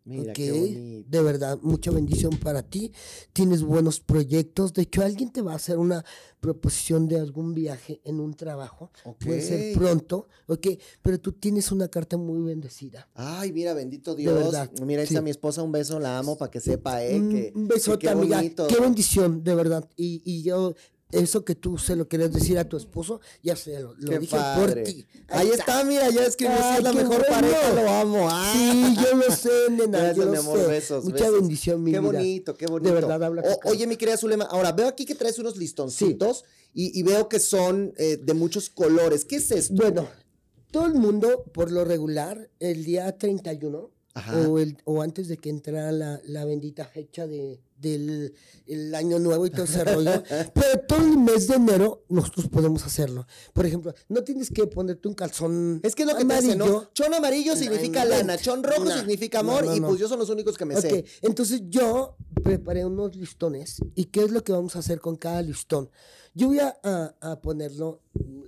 [0.04, 0.36] Mira, ¿ok?
[0.36, 1.04] qué.
[1.06, 2.92] De verdad, mucha bendición para ti.
[3.34, 4.72] Tienes buenos proyectos.
[4.72, 6.02] De hecho, alguien te va a hacer una
[6.40, 8.90] proposición de algún viaje en un trabajo.
[9.18, 10.66] Puede ser pronto, ¿ok?
[11.02, 13.06] Pero tú tienes una carta muy bendecida.
[13.12, 14.34] Ay, mira, bendito De Dios.
[14.34, 15.12] verdad, Mira, ahí sí.
[15.12, 17.20] está mi esposa, un beso, la amo para que sepa, ¿eh?
[17.20, 18.38] Un- que, un que besote, qué amiga.
[18.38, 18.66] bonito.
[18.66, 19.86] Qué bendición, de verdad.
[19.94, 20.74] Y, y yo,
[21.10, 24.18] eso que tú se lo querías decir a tu esposo, ya se lo, lo Qué
[24.18, 24.74] dije padre.
[24.82, 25.06] por ti.
[25.28, 27.34] Ahí está, mira, ya escribió, Ay, es la qué mejor bueno.
[27.34, 28.28] pareja, lo amo.
[28.30, 28.52] Ah.
[28.54, 29.98] Sí, yo lo sé, nena.
[29.98, 30.66] Gracias, yo lo mi amor, sé.
[30.66, 31.40] besos, Mucha besos.
[31.40, 32.08] bendición, mi Qué vida.
[32.12, 32.88] bonito, qué bonito.
[32.88, 36.44] De verdad, habla O- Oye, mi querida Zulema, ahora veo aquí que traes unos listoncitos
[36.74, 39.24] y, y veo que son eh, de muchos colores.
[39.24, 39.74] ¿Qué es esto?
[39.74, 40.08] Bueno,
[40.70, 43.97] todo el mundo, por lo regular, el día 31 Ajá.
[44.46, 48.34] O, el, o antes de que entrara la, la bendita fecha de, del
[48.66, 50.22] el año nuevo y todo ese rollo,
[50.54, 53.26] pero todo el mes de enero nosotros podemos hacerlo.
[53.52, 56.54] Por ejemplo, no tienes que ponerte un calzón Es que es lo que te amarillo.
[56.54, 56.90] dicen, ¿no?
[56.92, 60.58] Chon amarillo significa No, lana, chon rojo significa amor y pues yo son los únicos
[60.58, 61.04] que me sé.
[61.22, 63.78] entonces yo preparé unos listones.
[63.94, 65.90] ¿Y qué es lo que vamos a hacer con cada listón?
[66.34, 68.00] Yo voy a, a- a ponerlo,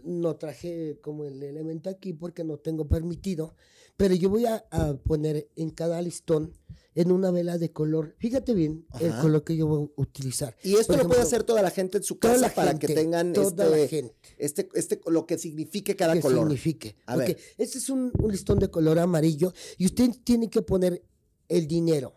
[0.04, 3.54] no traje como el elemento aquí porque no tengo permitido,
[3.96, 6.52] pero yo voy a, a poner en cada listón
[6.94, 8.14] en una vela de color.
[8.18, 10.56] Fíjate bien el color que yo voy a utilizar.
[10.64, 13.32] Y esto lo puede hacer toda la gente en su casa para gente, que tengan
[13.32, 14.14] toda este, la gente.
[14.38, 16.40] este, este, lo que signifique cada que color.
[16.48, 16.96] signifique.
[17.06, 17.38] A Ok, ver.
[17.58, 21.02] Este es un, un listón de color amarillo y usted tiene que poner
[21.48, 22.14] el dinero.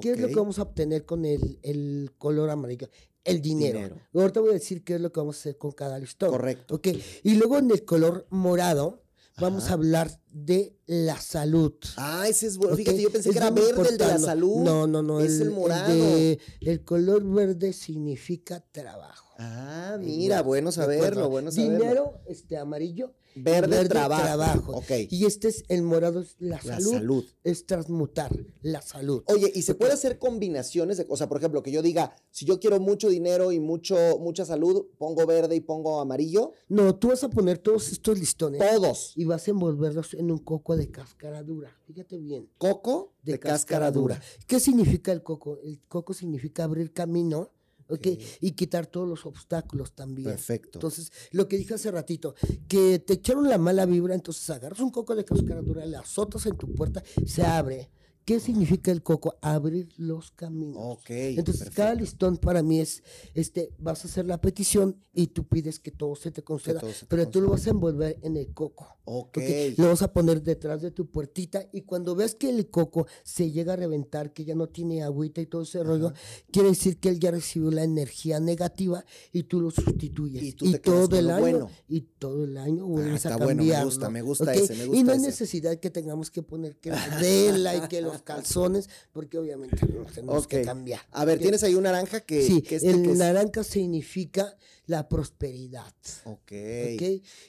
[0.00, 2.88] ¿Qué es lo que vamos a obtener con el, el color amarillo?
[3.24, 3.78] El dinero.
[3.78, 3.96] Dinero.
[4.12, 6.30] Ahorita voy a decir qué es lo que vamos a hacer con cada listón.
[6.30, 6.74] Correcto.
[6.74, 6.88] Ok.
[7.22, 9.02] Y luego en el color morado
[9.40, 11.74] vamos a hablar de la salud.
[11.96, 12.76] Ah, ese es bueno.
[12.76, 14.22] Fíjate, yo pensé que era verde el de la importante.
[14.24, 14.62] salud.
[14.62, 15.20] No, no, no.
[15.20, 15.92] Es el, morado.
[15.92, 19.32] de- el color verde significa trabajo.
[19.38, 21.78] Ah, mira, bueno saberlo, bueno saberlo.
[21.78, 23.14] Dinero, este, amarillo.
[23.34, 24.72] Verde, trabajo.
[24.72, 24.90] Ok.
[25.10, 26.92] Y este es el morado, es la, La salud.
[26.92, 27.24] salud.
[27.42, 28.30] Es transmutar
[28.62, 29.22] la salud.
[29.26, 32.60] Oye, ¿y se puede hacer combinaciones de, sea, por ejemplo, que yo diga, si yo
[32.60, 36.52] quiero mucho dinero y mucho, mucha salud, pongo verde y pongo amarillo?
[36.68, 39.12] No, tú vas a poner todos estos listones Todos.
[39.16, 41.76] y vas a envolverlos en un coco de cáscara dura.
[41.86, 42.48] Fíjate bien.
[42.58, 44.20] Coco de, cáscara dura.
[44.46, 45.58] ¿Qué significa el coco?
[45.62, 47.50] El coco significa abrir camino,
[47.88, 48.00] ¿ok?
[48.00, 48.18] Ok.
[48.40, 50.30] Y quitar todos los obstáculos también.
[50.30, 50.78] Perfecto.
[50.78, 52.34] Entonces, lo que dije hace ratito,
[52.68, 56.46] que te echaron la mala vibra, entonces agarras un coco de cáscara dura, le azotas
[56.46, 57.90] en tu puerta, se abre.
[58.24, 59.36] ¿Qué significa el coco?
[59.42, 60.76] Abrir los caminos.
[60.78, 61.10] Ok.
[61.10, 61.76] Entonces, perfecto.
[61.76, 63.02] cada listón para mí es,
[63.34, 66.86] este, vas a hacer la petición y tú pides que todo se te conceda, se
[66.86, 68.88] te pero tú lo vas a envolver en el coco.
[69.04, 69.36] Ok.
[69.38, 69.78] ¿ok?
[69.78, 73.50] Lo vas a poner detrás de tu puertita y cuando ves que el coco se
[73.50, 76.12] llega a reventar, que ya no tiene agüita y todo ese rollo,
[76.50, 80.42] quiere decir que él ya recibió la energía negativa y tú lo sustituyes.
[80.42, 81.70] Y tú te quedas todo el lo año bueno.
[81.88, 83.84] y todo el año vuelves está a bueno, me cambiarlo.
[83.86, 84.56] gusta, me gusta ¿ok?
[84.56, 85.26] ese, me y no hay ese.
[85.26, 90.12] necesidad que tengamos que poner que la vela y que los calzones, porque obviamente nos
[90.12, 91.00] tenemos que cambiar.
[91.12, 94.56] A ver, tienes ahí un naranja que, Sí, que este el que es- naranja significa
[94.86, 95.94] la prosperidad.
[96.24, 96.52] Ok.
[96.94, 97.02] ¿ok?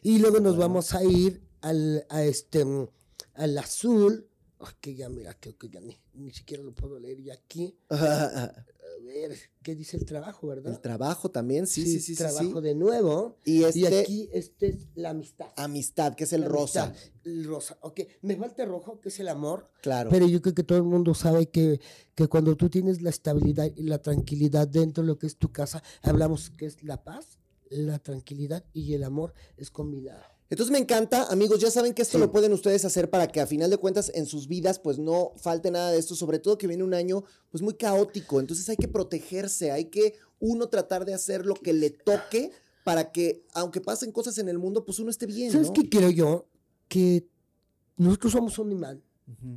[0.03, 2.63] Y luego nos vamos a ir al, a este,
[3.33, 4.27] al azul.
[4.81, 7.77] Que ya, mira, creo que ya ni, ni siquiera lo puedo leer ya aquí.
[9.03, 10.71] Ver, ¿qué dice el trabajo, verdad?
[10.73, 12.15] El trabajo también, sí, sí, sí, sí.
[12.15, 13.37] sí, Trabajo de nuevo.
[13.45, 15.47] Y este, Y aquí, este es la amistad.
[15.57, 16.83] amistad, que es el La rosa.
[16.85, 18.01] amistad, El rosa, ok.
[18.21, 19.69] Me falta el rojo, que es el amor.
[19.81, 20.09] Claro.
[20.09, 21.79] Pero yo creo que todo el mundo sabe que,
[22.15, 25.51] que cuando tú tienes la estabilidad y la tranquilidad dentro de lo que es tu
[25.51, 27.37] casa, hablamos que es la paz,
[27.69, 30.23] la tranquilidad y el amor es combinado.
[30.49, 32.23] Entonces me encanta, amigos, ya saben que esto Sí.
[32.23, 35.31] lo pueden ustedes hacer para que a final de cuentas en sus vidas pues no
[35.37, 38.77] falte nada de esto, sobre todo que viene un año pues muy caótico, entonces hay
[38.77, 42.51] que protegerse, hay que uno tratar de hacer lo que le toque
[42.83, 45.73] para que aunque pasen cosas en el mundo pues uno esté bien, ¿Sabes ¿no?
[45.73, 46.47] qué creo yo?
[46.87, 47.27] Que
[47.97, 49.01] nosotros somos un imán,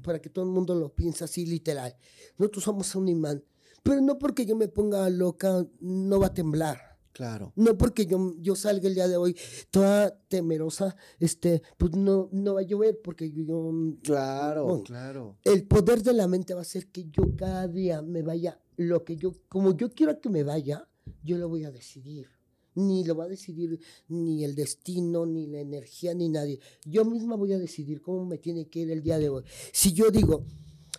[0.03, 1.95] para que todo el mundo lo piense así literal.
[2.39, 3.45] Nosotros somos un imán,
[3.83, 6.88] pero no porque yo me ponga loca, no va a temblar.
[7.19, 7.53] Claro.
[7.57, 9.37] No porque yo, yo salga el día de hoy
[9.73, 13.73] toda temerosa, este, pues no, no va a llover porque yo,
[14.05, 14.85] Claro, Bueno.
[14.85, 15.37] claro.
[15.43, 19.05] el poder de la mente va a hacer que yo cada día me vaya lo
[19.05, 20.89] que yo, como yo quiero que me vaya,
[21.25, 22.29] yo lo voy a decidir.
[22.77, 26.61] Ni lo va a decidir ni el destino, ni la energía, ni nadie.
[26.85, 29.43] Yo misma voy a decidir cómo me tiene que ir el día de hoy.
[29.73, 30.45] Si yo digo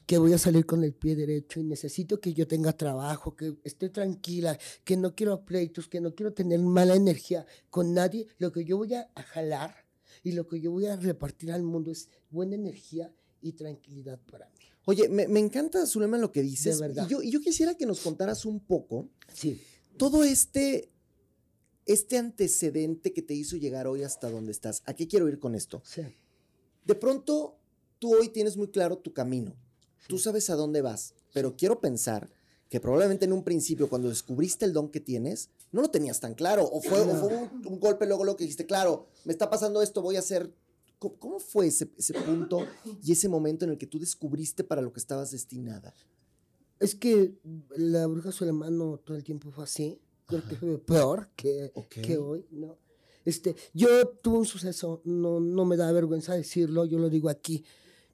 [0.09, 3.59] que voy a salir con el pie derecho y necesito que yo tenga trabajo, que
[3.63, 8.51] esté tranquila, que no quiero pleitos, que no quiero tener mala energía con nadie, lo
[8.51, 9.85] que yo voy a jalar
[10.23, 14.47] y lo que yo voy a repartir al mundo es buena energía y tranquilidad para
[14.47, 14.65] mí.
[14.85, 16.79] Oye, me, me encanta, Zulema, lo que dices.
[16.79, 17.05] verdad.
[17.07, 19.61] Y yo, y yo quisiera que nos contaras un poco Sí.
[19.95, 20.89] todo este,
[21.85, 24.81] este antecedente que te hizo llegar hoy hasta donde estás.
[24.87, 25.83] ¿A qué quiero ir con esto?
[25.85, 26.01] Sí.
[26.83, 27.59] De pronto,
[27.99, 29.55] tú hoy tienes muy claro tu camino.
[30.07, 32.29] Tú sabes a dónde vas, pero quiero pensar
[32.69, 36.35] que probablemente en un principio, cuando descubriste el don que tienes, no lo tenías tan
[36.35, 36.69] claro.
[36.71, 39.81] O fue, o fue un, un golpe luego lo que dijiste, claro, me está pasando
[39.81, 40.53] esto, voy a hacer...
[40.99, 42.67] ¿Cómo, cómo fue ese, ese punto
[43.01, 45.93] y ese momento en el que tú descubriste para lo que estabas destinada?
[46.79, 47.33] Es que
[47.77, 49.99] la bruja Sulemano todo el tiempo fue así.
[50.27, 52.77] Creo que fue peor que, que hoy, ¿no?
[53.25, 57.63] Este, yo tuve un suceso, no, no me da vergüenza decirlo, yo lo digo aquí,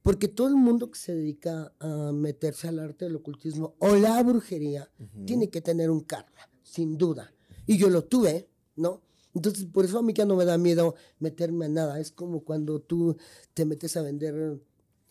[0.06, 4.22] porque todo el mundo que se dedica a meterse al arte del ocultismo o la
[4.22, 4.88] brujería
[5.26, 7.34] tiene que tener un karma, sin duda.
[7.66, 9.02] Y yo lo tuve, ¿no?
[9.34, 12.00] Entonces, por eso a mí ya no me da miedo meterme a nada.
[12.00, 13.18] Es como cuando tú
[13.56, 14.62] te metes a vender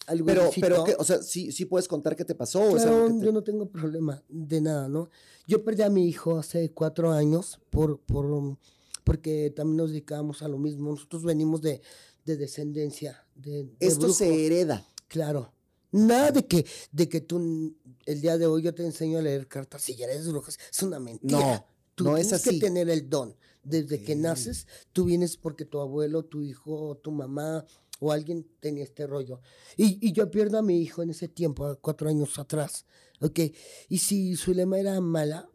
[0.07, 2.63] algo Pero, pero, o sea, ¿sí, sí puedes contar qué te pasó?
[2.63, 5.11] o Claro, que te- yo no tengo problema de nada, ¿no?
[5.49, 8.57] Yo perdí a mi hijo hace cuatro años por, por,
[9.03, 10.91] porque también nos dedicábamos a lo mismo.
[10.93, 11.83] Nosotros venimos de,
[12.25, 14.87] de descendencia, de, de Esto se hereda.
[15.09, 15.53] Claro.
[15.93, 17.77] Nada de que, de que tú,
[18.07, 20.59] el día de hoy yo te enseño a leer cartas si ya eres brujas.
[20.73, 21.39] Es una mentira.
[21.39, 22.59] No, Tú no es tienes así.
[22.59, 23.37] que tener el don.
[23.63, 27.65] Desde que naces, tú vienes porque tu abuelo, tu hijo, tu mamá
[28.01, 29.41] o alguien tenía este rollo.
[29.77, 32.85] Y, y yo pierdo a mi hijo en ese tiempo, a cuatro años atrás.
[33.21, 33.41] ¿Ok?
[33.89, 35.49] Y si su lema era mala,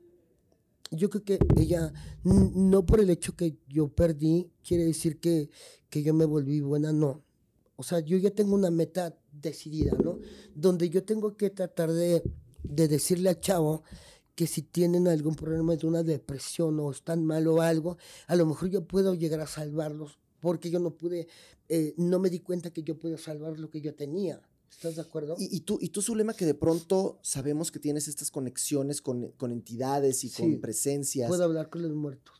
[0.92, 5.50] yo creo que ella, no por el hecho que yo perdí, quiere decir que,
[5.90, 7.24] que yo me volví buena, no.
[7.80, 10.20] O sea, yo ya tengo una meta decidida, ¿no?
[10.54, 12.22] Donde yo tengo que tratar de,
[12.64, 13.84] de decirle al chavo
[14.36, 18.46] que si tienen algún problema de una depresión o están mal o algo, a lo
[18.46, 21.30] mejor yo puedo llegar a salvarlos porque yo no pude,
[21.70, 24.42] eh, no me di cuenta que yo podía salvar lo que yo tenía.
[24.70, 25.36] ¿Estás de acuerdo?
[25.40, 29.32] Y, y tú, y tú, Zulema, que de pronto sabemos que tienes estas conexiones con,
[29.38, 30.42] con entidades y Sí.
[30.42, 31.30] con presencias.
[31.30, 32.39] Puedo hablar con los muertos.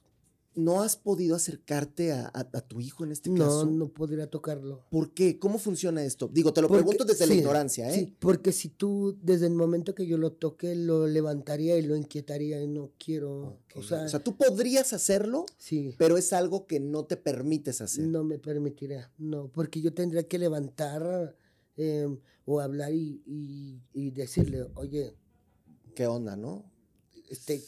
[0.60, 3.66] ¿No has podido acercarte a, a- a tu hijo en este No, caso?
[3.66, 4.86] no podría tocarlo.
[4.92, 5.40] ¿Por qué?
[5.40, 6.30] ¿Cómo funciona esto?
[6.32, 7.94] Digo, te lo Porque- pregunto desde la ignorancia, ¿eh?
[7.94, 11.96] Sí, porque si tú, desde el momento que yo lo toque, lo levantaría y lo
[11.96, 13.42] inquietaría y no quiero.
[13.42, 13.78] Ok.
[13.78, 17.82] O sea, o sea, tú podrías hacerlo, sí, pero es algo que no te permites
[17.82, 18.06] hacer.
[18.06, 19.12] no me permitiría.
[19.18, 21.36] No, porque yo tendría que levantar
[21.78, 22.08] eh,
[22.46, 25.16] o hablar y, y- y decirle, oye,
[25.96, 26.66] ¿Qué onda, no?
[27.30, 27.62] este,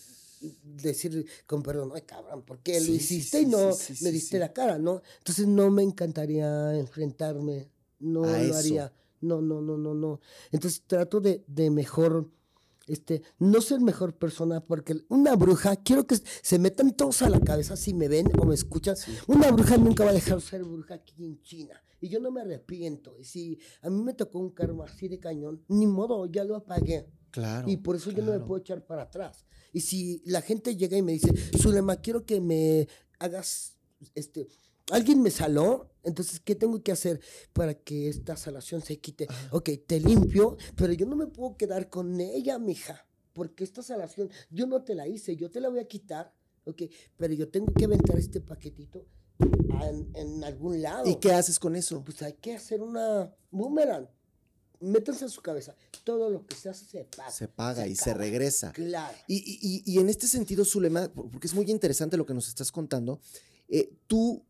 [0.63, 4.11] decir con perdón, ay cabrón, ¿por qué Sí, lo hiciste sí, y no sí, me
[4.11, 5.01] diste la cara, ¿no?
[5.19, 7.69] Entonces no me encantaría enfrentarme,
[7.99, 8.55] no A lo eso.
[8.55, 10.19] haría, no, no, no, no, no.
[10.51, 12.29] Entonces trato de, de mejor,
[12.87, 17.39] este, no ser mejor persona, porque una bruja, quiero que se metan todos a la
[17.39, 18.95] cabeza si me ven o me escuchan,
[19.27, 21.81] una bruja nunca va a dejar de ser bruja aquí en China.
[22.03, 23.15] Y yo no me arrepiento.
[23.19, 26.55] Y si a mí me tocó un karma así de cañón, ni modo, ya lo
[26.55, 27.05] apagué.
[27.29, 27.69] Claro.
[27.69, 28.45] Y por eso yo no me claro.
[28.47, 29.45] puedo echar para atrás.
[29.73, 32.87] Y si la gente llega y me dice, Zulema, quiero que me
[33.19, 33.77] hagas,
[34.15, 34.47] este,
[34.91, 37.21] alguien me saló, entonces, ¿qué tengo que hacer
[37.53, 39.27] para que esta salación se quite?
[39.51, 44.29] Ok, te limpio, pero yo no me puedo quedar con ella, mija, porque esta salación,
[44.49, 46.33] yo no te la hice, yo te la voy a quitar,
[46.65, 46.83] ok,
[47.17, 49.05] pero yo tengo que aventar este paquetito
[49.39, 51.07] en, en algún lado.
[51.07, 52.03] ¿Y qué haces con eso?
[52.03, 54.09] Pues hay que hacer una boomerang.
[54.81, 55.75] Métanse en su cabeza.
[56.03, 57.31] Todo lo que se hace se paga.
[57.31, 58.71] Se paga y se regresa.
[58.71, 59.15] Claro.
[59.27, 62.47] Y, y- y- en este sentido, Zulema, por- porque es muy interesante lo que nos
[62.47, 63.19] estás contando,
[63.69, 64.43] eh, ¿tú,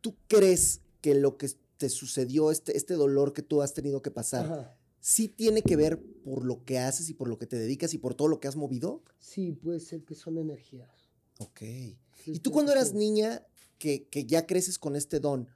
[0.00, 4.10] ¿tú crees que lo que te sucedió, este, este dolor que tú has tenido que
[4.10, 4.76] pasar, Ajá.
[5.00, 7.98] sí tiene que ver por lo que haces y por lo que te dedicas y
[7.98, 9.02] por todo lo que has movido?
[9.20, 10.90] Sí, puede ser que son energías.
[11.38, 11.60] Ok.
[11.60, 13.46] Sí, ¿Y tú cuando eras niña,
[13.78, 15.48] que, que ya creces con este don,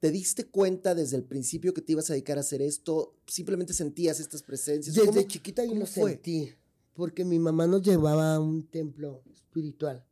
[0.00, 3.14] ¿te diste cuenta desde el principio que te ibas a dedicar a hacer esto?
[3.26, 4.94] ¿Simplemente sentías estas presencias?
[4.96, 6.12] Desde ¿Cómo- chiquita yo lo fue?
[6.12, 6.52] sentí.
[6.94, 10.04] Porque mi mamá nos llevaba a un templo espiritual.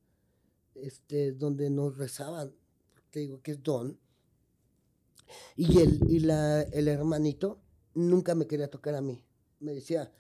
[0.75, 2.55] Este, donde nos rezaban.
[3.11, 3.99] Te digo que es don.
[5.57, 7.59] Y el, y la, el hermanito
[7.95, 9.23] nunca me quería tocar a mí.
[9.61, 10.11] Me decía,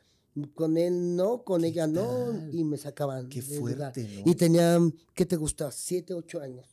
[0.54, 2.02] con él no, con ella no.
[2.32, 2.54] tal?
[2.54, 3.28] Y me sacaban.
[3.28, 4.30] Qué fuerte, ¿no?
[4.30, 4.78] Y tenía,
[5.14, 5.70] ¿qué te gusta?
[5.70, 6.66] Siete, ocho años.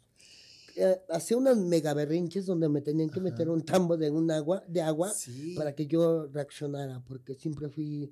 [0.75, 3.53] Eh, hacía unas mega berrinches donde me tenían que meter Ajá.
[3.53, 5.53] un tambo de un agua, de agua Sí.
[5.55, 8.11] para que yo reaccionara, porque siempre fui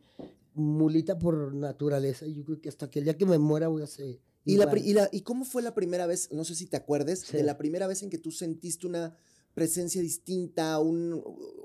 [0.54, 2.26] mulita por naturaleza.
[2.28, 4.20] Yo creo que hasta que el día que me muera voy a ser.
[4.46, 7.22] ¿Y, la, y, la- ¿Y cómo fue la primera vez, no sé si te acuerdes,
[7.22, 7.38] Sí.
[7.38, 9.16] de la primera vez en que tú sentiste una
[9.54, 11.22] presencia distinta, un-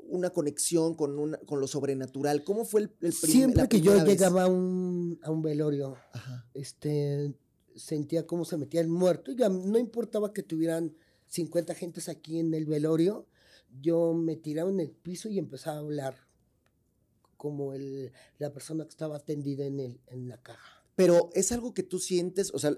[0.09, 2.44] una conexión con, una, con lo sobrenatural?
[2.44, 4.05] ¿Cómo fue el, el prim- Siempre la que yo vez?
[4.05, 6.46] llegaba a un, a un velorio, Ajá.
[6.55, 7.34] este,
[7.78, 9.32] sentía cómo se metía el muerto.
[9.32, 10.94] Ya no importaba que tuvieran
[11.28, 13.26] 50 gentes aquí en el velorio,
[13.80, 16.16] yo me tiraba en el piso y empezaba a hablar
[17.36, 20.82] como el, la persona que estaba atendida en, el, en la caja.
[20.96, 22.74] Pero es algo que tú sientes, o sea,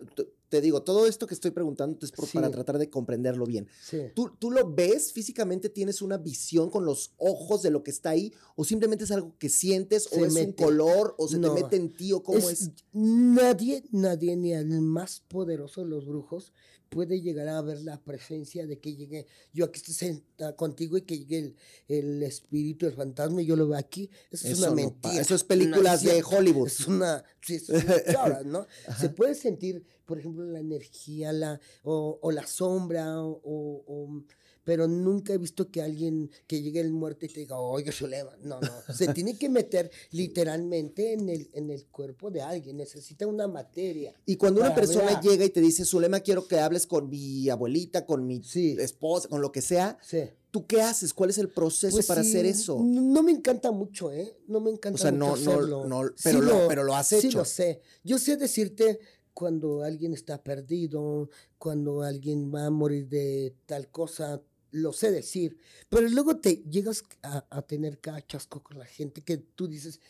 [0.51, 3.69] te digo, todo esto que estoy preguntando es por- para tratar de comprenderlo bien.
[3.83, 3.99] Sí.
[4.15, 5.69] ¿Tú, ¿Tú lo ves físicamente?
[5.71, 8.33] ¿Tienes una visión con los ojos de lo que está ahí?
[8.57, 10.09] ¿O simplemente es algo que sientes?
[10.13, 10.63] ¿O es un mete.
[10.63, 11.15] color?
[11.19, 11.55] ¿O se No.
[11.55, 12.13] te mete en ti?
[12.13, 12.71] ¿O cómo es?
[12.93, 16.53] Nadie, nadie, ni el más poderoso de los brujos
[16.91, 21.03] puede llegar a ver la presencia de que llegue yo aquí estoy sentada contigo y
[21.03, 21.57] que llegue el,
[21.89, 24.11] el espíritu, el fantasma y yo lo veo aquí.
[24.31, 25.21] Eso, es una no mentira.
[25.21, 26.23] eso es películas de.
[26.23, 26.67] Hollywood.
[26.67, 28.67] Es una, sí, es una chora, ¿no?
[29.01, 34.25] Se puede sentir, por ejemplo, la energía la, o, o la sombra, o, o- o-
[34.65, 38.37] pero nunca he visto que alguien, que llegue el muerto y te diga, oye, Zulema.
[38.43, 38.95] No, no.
[38.95, 42.77] Se tiene que meter literalmente en el, en el cuerpo de alguien.
[42.77, 44.15] Necesita una materia.
[44.27, 45.23] Y cuando una persona hablar.
[45.23, 48.77] llega y te dice, Zulema, quiero que hables con mi abuelita, con mi Sí.
[48.79, 50.23] esposa, con lo que sea, Sí.
[50.51, 51.13] ¿tú qué haces?
[51.15, 52.81] ¿Cuál es el proceso Pues para sí, hacer eso?
[52.83, 54.37] No, me encanta mucho, ¿eh?
[54.49, 55.85] No me encanta O sea, no, mucho no, hacerlo.
[55.87, 57.39] no, Sí pero, lo, pero lo has Sí hecho.
[57.39, 57.81] lo sé.
[58.05, 58.99] Yo sé decirte
[59.33, 64.43] cuando alguien está perdido, cuando alguien va a morir de tal cosa,
[64.73, 65.59] lo sé decir.
[65.89, 70.01] Pero luego te llegas a, a tener cada chasco con la gente que tú dices,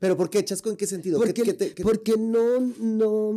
[0.00, 0.68] ¿Pero por qué, Chasco?
[0.68, 1.18] ¿En qué sentido?
[1.18, 3.32] ¿Qué- porque, qué te- qué- porque no, no,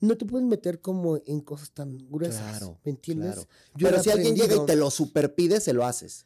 [0.00, 2.40] no te puedes meter como en cosas tan gruesas.
[2.58, 3.32] Claro, ¿Me entiendes?
[3.34, 3.48] claro.
[3.76, 6.24] Yo Pero si alguien llega y te lo superpide, se lo haces.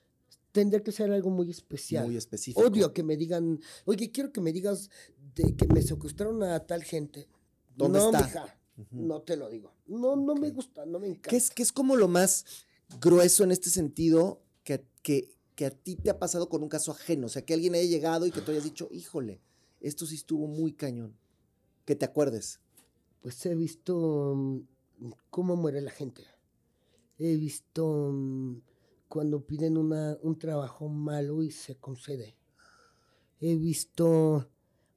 [0.52, 2.06] Tendría que ser algo muy especial.
[2.06, 2.64] Muy específico.
[2.64, 4.88] Odio que me digan, oye, quiero que me digas
[5.34, 7.26] de que me secuestraron a tal gente.
[7.74, 8.22] ¿Dónde no, está?
[8.24, 8.58] mija,
[8.92, 9.74] no te lo digo.
[9.86, 11.30] No, no me gusta, no me encanta.
[11.30, 12.44] ¿Qué es, qué es como lo más
[13.00, 16.92] grueso en este sentido que, que, que a ti te ha pasado con un caso
[16.92, 17.26] ajeno?
[17.26, 19.40] O sea, que alguien haya llegado y que tú hayas dicho, híjole,
[19.80, 21.16] esto sí estuvo muy cañón.
[21.84, 22.60] Que te acuerdes.
[23.20, 26.24] Pues he visto mm, cómo muere la gente.
[27.18, 28.60] He visto mm,
[29.08, 32.36] cuando piden una, un trabajo malo y se concede.
[33.40, 34.48] He visto,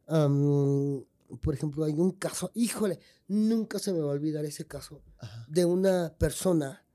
[0.07, 5.01] por ejemplo, hay un caso, híjole, nunca se me va a olvidar ese caso.
[5.17, 5.45] Ajá.
[5.49, 6.85] de una persona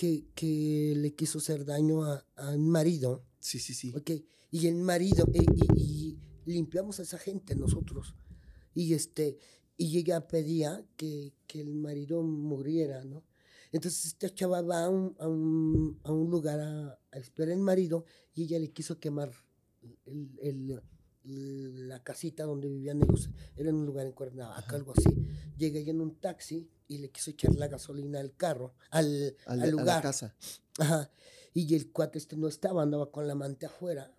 [0.00, 3.92] que, que le quiso hacer daño a, a un marido, Sí, sí, sí.
[3.94, 4.10] ¿ok?
[4.50, 5.40] Y el marido, y,
[5.76, 8.14] y- y limpiamos a esa gente nosotros.
[8.74, 9.36] Y este,
[9.76, 13.24] y ella pedía que, que el marido muriera, ¿no?
[13.72, 17.60] Entonces esta chava va a un, a un, a un lugar a, a esperar al
[17.60, 19.30] marido y ella le quiso quemar
[20.06, 20.82] el- el-
[21.24, 23.30] la casita donde vivían ellos.
[23.56, 24.76] Era en un lugar en Cuernavaca, Ajá.
[24.76, 25.26] algo así.
[25.56, 29.60] Llega ella en un taxi y le quiso echar la gasolina al carro, al, Al-
[29.60, 30.02] al a la lugar.
[30.02, 30.34] casa.
[30.78, 31.10] Ajá.
[31.52, 34.12] Y el cuate este no estaba, andaba con la amante afuera.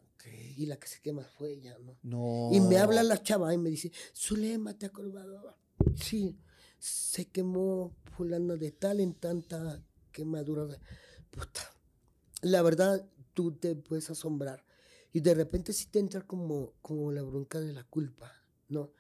[0.55, 1.97] Y la que se quema fue ella, ¿no?
[2.03, 2.49] No.
[2.55, 5.55] Y me habla la chava y me dice, Zulema, ¿te acordabas?
[5.95, 6.37] Sí,
[6.77, 10.65] se quemó fulano de tal en tanta quemadura.
[10.67, 10.77] de-
[11.31, 11.61] Puta.
[12.43, 14.63] La verdad, tú te puedes asombrar.
[15.13, 18.31] Y de repente sí te entra como, como la bronca de la culpa,
[18.69, 18.91] ¿no?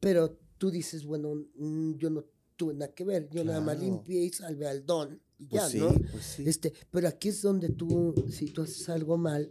[0.00, 2.24] Pero tú dices, bueno, mm, yo no
[2.56, 3.28] tuve nada que ver.
[3.30, 5.20] Yo nada más limpié y salvé al don.
[5.38, 5.94] Y Pues ya, sí, ¿no?
[6.10, 6.44] pues sí.
[6.46, 9.50] Este, pero aquí es donde tú, si tú haces algo mal,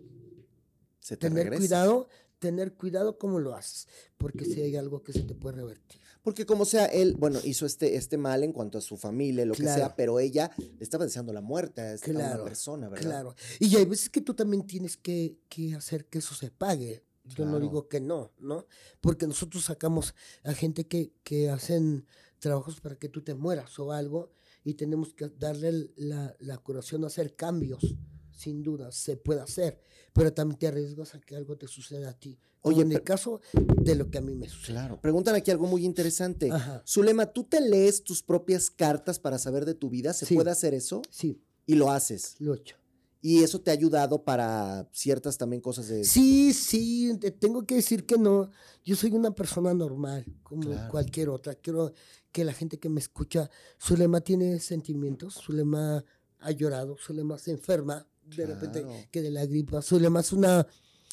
[1.00, 1.60] Se te tener regresa.
[1.62, 2.08] cuidado,
[2.40, 3.88] tener cuidado cómo lo haces,
[4.18, 6.00] porque si hay algo que se te puede revertir.
[6.22, 9.54] Porque como sea, él, bueno, hizo este, este mal en cuanto a su familia, lo
[9.54, 13.06] que sea, pero ella le estaba deseando la muerte a, esta- una persona, ¿verdad?
[13.10, 13.36] Claro.
[13.60, 17.04] Y hay veces que tú también tienes que, que hacer que eso se pague.
[17.36, 18.66] Yo no digo que no, ¿no?
[19.02, 22.06] Porque nosotros sacamos a gente que, que hacen
[22.40, 24.32] trabajos para que tú te mueras o algo
[24.64, 27.96] y tenemos que darle la, la curación, hacer cambios.
[28.40, 29.82] Sin duda, se puede hacer,
[30.14, 32.40] pero también te arriesgas a que algo te suceda a ti.
[32.62, 34.76] Oye, en el caso de lo que a mí me sucede.
[34.76, 35.02] Claro.
[35.02, 36.50] Preguntan aquí algo muy interesante.
[36.50, 36.82] Ajá.
[36.88, 40.14] Zulema, ¿tú te lees tus propias cartas para saber de tu vida?
[40.14, 40.36] ¿Se Sí.
[40.36, 41.02] puede hacer eso?
[41.10, 42.36] Sí, Y lo haces.
[42.40, 42.78] lo he hecho.
[43.22, 46.06] Y eso te ha ayudado para ciertas también cosas de...
[46.06, 48.50] Sí, sí, te tengo que decir que no.
[48.86, 50.90] Yo soy una persona normal, como Claro.
[50.90, 51.56] cualquier otra.
[51.56, 51.92] Quiero
[52.32, 53.50] que la gente que me escucha,
[53.82, 56.06] Zulema tiene sentimientos, Zulema
[56.40, 59.82] ha llorado, Zulema se enferma, de repente que de la gripa.
[59.82, 60.66] Zulema es una,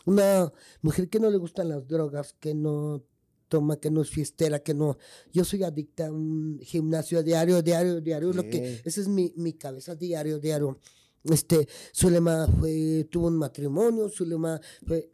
[0.05, 0.53] una
[0.83, 3.03] mujer que no le gustan las drogas, que no
[3.49, 4.99] toma, que no es fiestera, que no.
[5.33, 8.33] Yo soy adicta a un gimnasio diario, diario, diario.
[8.33, 10.79] Lo que, esa es mi, mi cabeza diario, diario.
[11.25, 15.11] Este, Zulema fue, tuvo un matrimonio, Zulema fue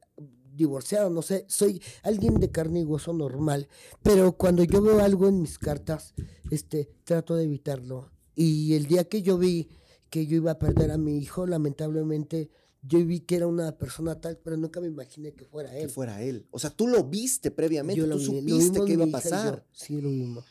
[0.55, 3.69] divorciado, no sé, soy alguien de carne y hueso normal,
[4.03, 6.15] pero cuando yo veo algo en mis cartas,
[6.51, 8.11] este, trato de evitarlo.
[8.35, 9.69] Y el día que yo vi
[10.13, 12.51] que yo iba a perder a mi hijo, lamentablemente,
[12.83, 15.89] yo vi que era una persona tal, pero nunca me imaginé que fuera Que él.
[15.89, 16.47] fuera él.
[16.51, 19.67] O sea, tú lo viste previamente, Yo lo tú vi, supiste que iba a pasar.
[19.73, 20.45] Sí, lo vimos.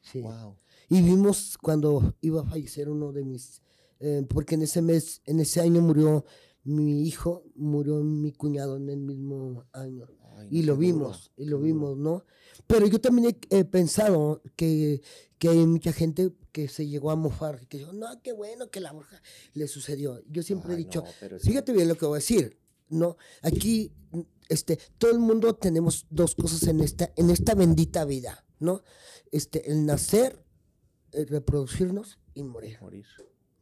[0.00, 0.20] Sí.
[0.20, 0.54] Wow.
[0.90, 3.62] Y vimos cuando iba a fallecer uno de mis,
[3.98, 6.24] eh, porque en ese mes, en ese año murió
[6.62, 10.06] mi hijo, murió mi cuñado en el mismo año.
[10.36, 12.24] Ay, Y lo duro, vimos, y lo vimos, ¿no?
[12.66, 15.02] Pero yo también he, he pensado que,
[15.38, 18.80] que hay mucha gente que se llegó a mofar, que dijo, no, qué bueno que
[18.80, 19.22] la bruja
[19.54, 20.22] le sucedió.
[20.28, 22.58] Yo siempre he dicho, no, fíjate bien lo que voy a decir,
[22.88, 23.16] ¿no?
[23.42, 23.92] Aquí,
[24.48, 28.82] este, todo el mundo tenemos dos cosas en esta, en esta bendita vida, ¿no?
[29.30, 30.44] Este, el nacer,
[31.12, 33.06] el reproducirnos y morir, morir.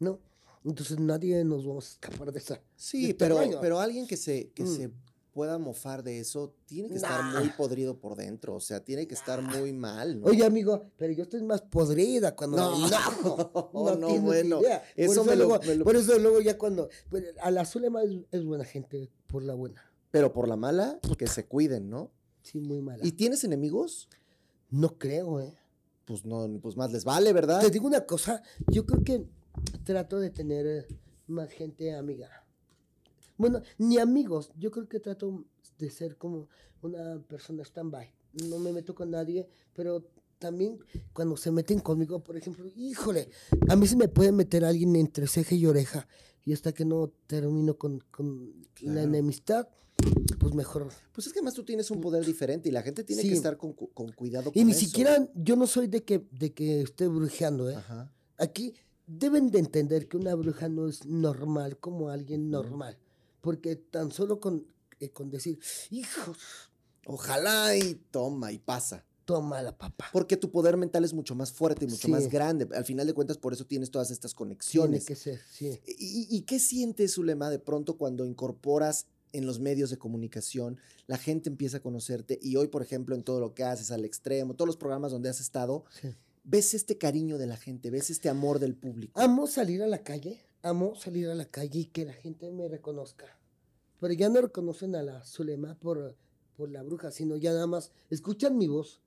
[0.01, 0.21] ¿no?
[0.65, 2.63] Entonces nadie nos vamos a escapar de esa.
[2.77, 4.77] Sí, de este pero, pero alguien que se, que Mm.
[4.77, 4.91] se
[5.39, 8.57] pueda mofar de eso tiene que estar muy podrido por dentro.
[8.57, 10.27] O sea, tiene que estar muy mal, ¿no?
[10.27, 12.77] Oye, amigo, pero yo estoy más podrida cuando No,
[13.73, 14.83] no, no, tienes bueno, idea.
[14.83, 17.65] Por eso me lo- luego, me lo- por eso luego ya cuando pero a la
[17.65, 19.81] Zulema es, es buena gente por la buena.
[20.11, 22.11] Pero por la mala, que se cuiden, ¿no?
[22.43, 23.07] Sí, muy mala.
[23.07, 24.09] ¿Y tienes enemigos?
[24.71, 25.57] no creo, eh.
[26.05, 27.61] Pues no, pues más les vale, ¿verdad?
[27.61, 29.25] Te digo una cosa, yo creo que
[29.85, 30.89] trato de tener
[31.29, 32.29] más gente amiga.
[33.39, 35.45] Bueno, ni amigos, yo creo que trato
[35.79, 36.49] de ser como
[36.83, 38.13] una persona stand-by.
[38.51, 40.05] No me meto con nadie, pero
[40.39, 40.79] también
[41.13, 43.31] cuando se meten conmigo, por ejemplo, híjole,
[43.69, 46.07] a mí se me puede meter alguien entre ceja y oreja
[46.45, 49.69] y hasta que no termino con, con la enemistad,
[50.39, 50.89] pues mejor.
[51.13, 53.29] Pues es que además tú tienes un poder diferente y la gente tiene Sí.
[53.29, 54.81] que estar con, con cuidado Y con ni eso.
[54.81, 57.75] siquiera, yo no soy de que, de que esté brujeando, ¿eh?
[57.77, 58.13] Ajá.
[58.37, 58.75] Aquí
[59.07, 62.97] deben de entender que una bruja no es normal como alguien normal.
[63.41, 64.67] Porque tan solo con,
[65.01, 65.59] eh, con decir,
[65.91, 66.35] hijo,
[67.07, 69.05] Ojalá y toma y pasa.
[69.25, 70.07] toma la papá.
[70.13, 72.11] Porque tu poder mental es mucho más fuerte y mucho Sí.
[72.11, 72.67] más grande.
[72.75, 75.05] Al final de cuentas, por eso tienes todas estas Tiene conexiones.
[75.05, 75.79] que ser, sí.
[75.87, 81.19] ¿Y, y qué sientes, Zulema, de pronto cuando incorporas en los medios de comunicación, la
[81.19, 84.55] gente empieza a conocerte y hoy, por ejemplo, en todo lo que haces al extremo,
[84.55, 86.09] todos los programas donde has estado, sí.
[86.45, 89.21] ves este cariño de la gente, ves este amor del público.
[89.21, 92.69] Amo salir a la calle, amo salir a la calle y que la gente me
[92.69, 93.39] reconozca.
[94.01, 96.17] Pero ya no reconocen a la Zulema por,
[96.57, 99.01] por la bruja, sino ya nada más escuchan mi voz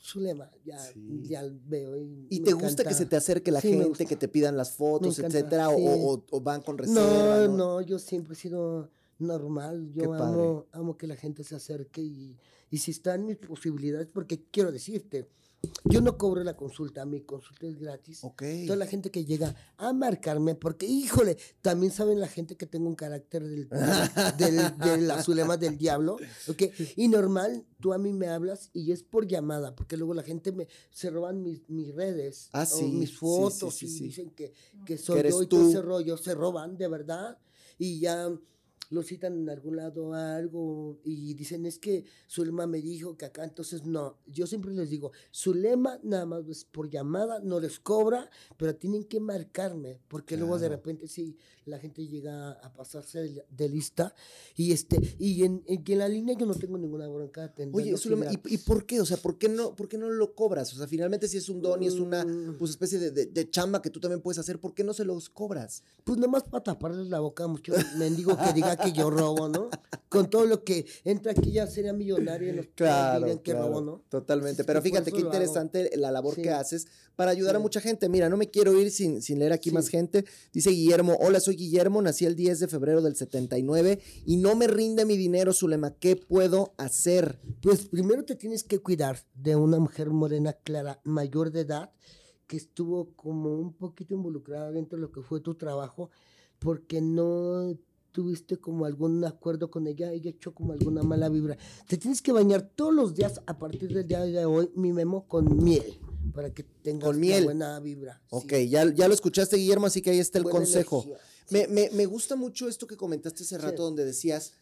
[0.00, 0.78] Zulema, ya,
[1.22, 1.96] ya veo.
[1.96, 5.18] ¿Y, ¿Y te gusta que se te acerque la gente, que te pidan las fotos,
[5.18, 5.70] etcétera?
[5.70, 7.46] O, o, van con reserva?
[7.46, 9.92] No, no, yo siempre he sido normal.
[9.94, 12.36] Yo amo, amo que la gente se acerque y,
[12.70, 15.28] y si están mis posibilidades, porque quiero decirte,
[15.84, 18.24] yo no cobro la consulta, mi consulta es gratis.
[18.24, 18.42] Ok.
[18.66, 22.88] Toda la gente que llega a marcarme, porque, híjole, también saben la gente que tengo
[22.88, 23.68] un carácter del,
[24.38, 26.16] del, zulemas del diablo.
[26.48, 26.62] ¿ok?
[26.96, 30.52] Y normal, tú a mí me hablas y es por llamada, porque luego la gente
[30.52, 34.52] me se roban mis, mis redes, ah, o mis fotos y dicen que,
[34.84, 36.16] que soy yo y todo ese rollo.
[36.16, 37.38] Se roban, de verdad.
[37.78, 38.28] Y ya
[38.92, 43.42] lo citan en algún lado algo y dicen es que Zulema me dijo que acá,
[43.42, 48.28] entonces no, yo siempre les digo, Zulema nada más es por llamada, no les cobra,
[48.58, 53.68] pero tienen que marcarme, porque luego de repente sí, la gente llega a pasarse de,
[53.68, 54.14] lista
[54.56, 57.52] y este y en, en, la línea yo no tengo ninguna bronca.
[57.72, 59.00] Oye, Zulema, ¿y, ¿y, por qué?
[59.00, 60.72] O sea, ¿por qué, no, ¿por qué no lo cobras?
[60.74, 62.58] O sea, finalmente si es un don y es una mm.
[62.58, 65.30] pues, especie de, de, chamba que tú también puedes hacer, ¿por qué no se los
[65.30, 65.82] cobras?
[66.04, 69.68] Pues nomás para taparles la boca mucho mendigo que diga que yo robo, ¿no?
[70.08, 74.04] Con todo lo que entra aquí ya sería millonario los claro, que robo, ¿no?
[74.08, 74.64] Totalmente.
[74.64, 78.08] Pero fíjate qué interesante la labor que haces para ayudar a mucha gente.
[78.08, 80.24] Mira, no me quiero ir sin, sin leer aquí más gente.
[80.52, 84.66] Dice Guillermo, hola, soy Guillermo, nací el 10 de febrero del 79 y no me
[84.66, 85.94] rinde mi dinero, Zulema.
[85.94, 87.40] ¿Qué puedo hacer?
[87.60, 91.92] Pues primero te tienes que cuidar de una mujer morena clara, mayor de edad,
[92.46, 96.10] que estuvo como un poquito involucrada dentro de lo que fue tu trabajo,
[96.58, 97.78] porque no
[98.12, 101.56] tuviste como algún acuerdo con ella, ella echó como alguna mala vibra.
[101.88, 105.26] Te tienes que bañar todos los días a partir del día de hoy, mi memo,
[105.26, 105.98] con miel,
[106.32, 108.22] para que tengas una buena vibra.
[108.30, 111.04] Ok, ya, ya lo escuchaste, Guillermo, así que ahí está el consejo.
[111.50, 114.52] Me, me, me, gusta mucho esto que comentaste hace rato, donde decías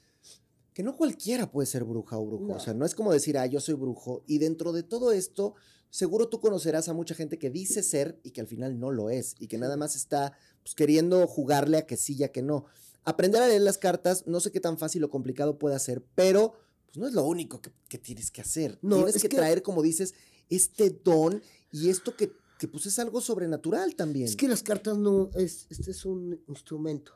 [0.72, 2.55] que no cualquiera puede ser bruja o brujo.
[2.55, 4.24] O sea, no es como decir, ah, yo soy brujo.
[4.26, 5.55] Y dentro de todo esto,
[5.90, 9.11] seguro tú conocerás a mucha gente que dice ser y que al final no lo
[9.11, 9.34] es.
[9.38, 10.32] Y que nada más está
[10.62, 12.66] pues, queriendo jugarle a que sí y a que no.
[13.05, 16.55] Aprender a leer las cartas, no sé qué tan fácil o complicado puede ser, pero
[16.86, 18.78] pues no es lo único que, tienes que hacer.
[18.82, 20.14] No, tienes es que, traer, como dices,
[20.48, 21.42] este don
[21.72, 24.26] y esto que, que, pues es algo sobrenatural también.
[24.26, 27.12] Es que las cartas no, es, este es un instrumento,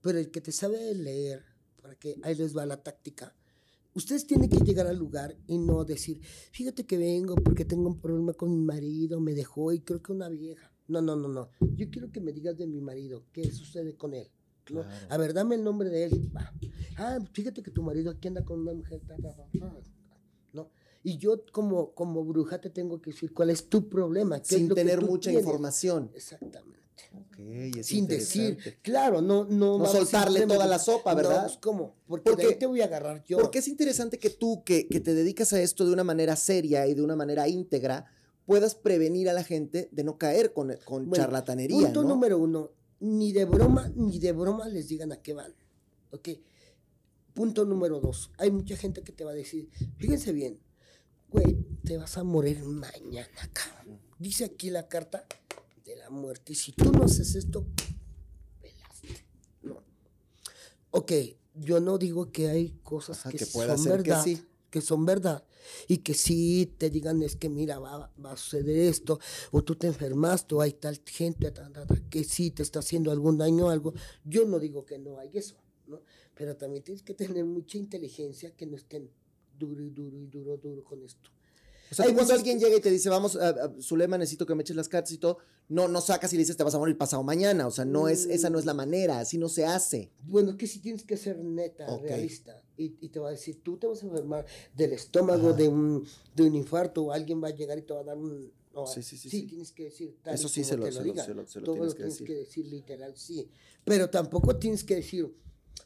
[0.00, 1.44] pero el que te sabe leer,
[1.80, 3.34] para que ahí les va la táctica,
[3.94, 6.20] ustedes tienen que llegar al lugar y no decir,
[6.52, 10.12] fíjate que vengo porque tengo un problema con mi marido, me dejó y creo que
[10.12, 10.72] una vieja.
[10.88, 11.50] No, no, no, no.
[11.76, 14.28] Yo quiero que me digas de mi marido, qué sucede con él.
[15.08, 16.30] A ver, dame el nombre de él.
[16.96, 19.00] Ah, fíjate que tu marido aquí anda con una mujer.
[20.52, 20.70] ¿no?
[21.02, 24.40] Y yo como, como bruja te tengo que decir cuál es tu problema.
[24.42, 26.10] Sin tener mucha información.
[26.14, 26.80] Exactamente.
[27.32, 31.46] Okay, Sin decir, claro, no, no, no soltarle toda la sopa, ¿verdad?
[31.46, 31.94] Pues, ¿Cómo?
[32.06, 33.38] Porque, porque te voy a agarrar yo.
[33.38, 36.86] Porque es interesante que tú, que, que te dedicas a esto de una manera seria
[36.86, 38.06] y de una manera íntegra,
[38.44, 41.86] puedas prevenir a la gente de no caer con, con charlatanería.
[41.86, 45.54] Punto número uno, ni de broma, ni de broma les digan a qué van.
[46.10, 46.28] ¿Ok?
[47.34, 48.30] Punto número dos.
[48.38, 50.60] Hay mucha gente que te va a decir, fíjense bien,
[51.28, 54.00] güey, te vas a morir mañana, cabrón.
[54.18, 55.26] Dice aquí la carta
[55.84, 56.52] de la muerte.
[56.52, 57.66] Y si tú no haces esto,
[58.60, 59.24] pelaste.
[59.62, 59.82] No.
[60.90, 61.12] Ok,
[61.54, 64.22] yo no digo que hay cosas que, son verdad.
[64.24, 65.44] Que sí que son verdad
[65.88, 69.74] y que si te digan es que mira, va, va, a suceder esto, o tú
[69.76, 71.52] te enfermaste, o hay tal gente
[72.10, 73.94] que sí te está haciendo algún daño algo,
[74.24, 75.56] yo no digo que no hay eso,
[75.86, 76.00] ¿no?
[76.34, 79.10] Pero también tienes que tener mucha inteligencia que no estén
[79.58, 81.30] duro y duro y duro, duro con esto.
[81.90, 84.76] O sea, cuando alguien llega y te dice, vamos, a, Zulema, necesito que me eches
[84.76, 85.38] las cartas y todo,
[85.68, 87.66] no, no sacas y le dices, te vas a morir pasado mañana.
[87.66, 90.10] O sea, no es, esa no es la manera, así no se hace.
[90.26, 92.62] Bueno, que si tienes que ser neta, realista.
[92.76, 96.06] Y, y, te va a decir, tú te vas a enfermar del estómago, de un,
[96.34, 98.50] de un infarto, o alguien va a llegar y te va a dar un,
[98.86, 101.60] sí, sí, sí, sí, tienes que decir tal Eso sí se lo, se, lo, se,
[101.60, 102.66] lo, Todo lo tienes que decir.
[102.66, 103.48] literal, sí.
[103.84, 105.34] Pero tampoco tienes que decir,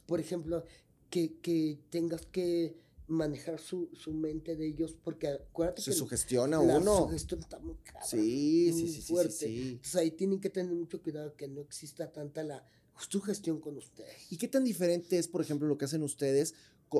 [0.05, 0.63] por ejemplo,
[1.09, 2.75] que, que tengas que
[3.07, 7.05] manejar su, su mente de ellos, porque acuérdate se sugestiona la uno.
[7.05, 9.31] sugestión está muy sí, sí, sí, fuerte.
[9.31, 12.65] Sí, sí, ahí tienen que tener mucho cuidado que no exista tanta la
[13.09, 14.31] sugestión con ustedes.
[14.31, 16.55] ¿Y qué tan diferente es, por ejemplo, lo que hacen ustedes?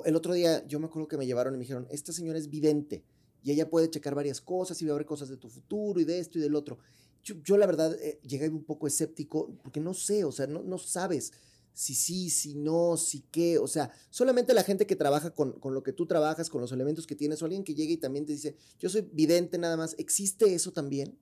[0.05, 2.49] El otro día yo me acuerdo que me llevaron y me dijeron, esta señora es
[2.49, 3.03] vidente
[3.43, 6.37] y ella puede checar varias cosas y ver cosas de tu futuro y de esto
[6.37, 6.79] y del otro.
[7.23, 10.61] Yo, yo la verdad eh, llegué un poco escéptico porque no sé, o sea, no,
[10.63, 11.31] no sabes
[11.75, 15.83] si sí, si no, si qué, o sea, solamente la gente que trabaja con, lo
[15.83, 18.31] que tú trabajas, con los elementos que tienes, o alguien que llegue y también te
[18.31, 21.19] dice, yo soy vidente nada más, ¿existe eso también?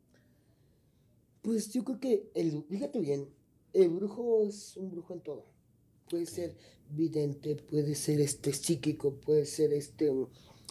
[1.41, 3.27] Pues yo creo que, el, fíjate bien,
[3.73, 5.45] el brujo es un brujo en todo.
[6.07, 6.55] Puede ser
[6.91, 10.11] vidente, puede ser este psíquico, puede ser este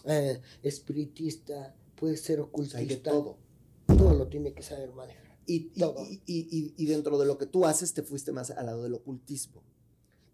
[0.05, 3.11] eh, espiritista, puede ser hay de ocultista.
[3.11, 3.37] todo.
[3.85, 5.37] Todo lo tiene que saber manejar.
[5.45, 9.61] Y- y dentro de lo que tú haces, te fuiste más al lado del ocultismo.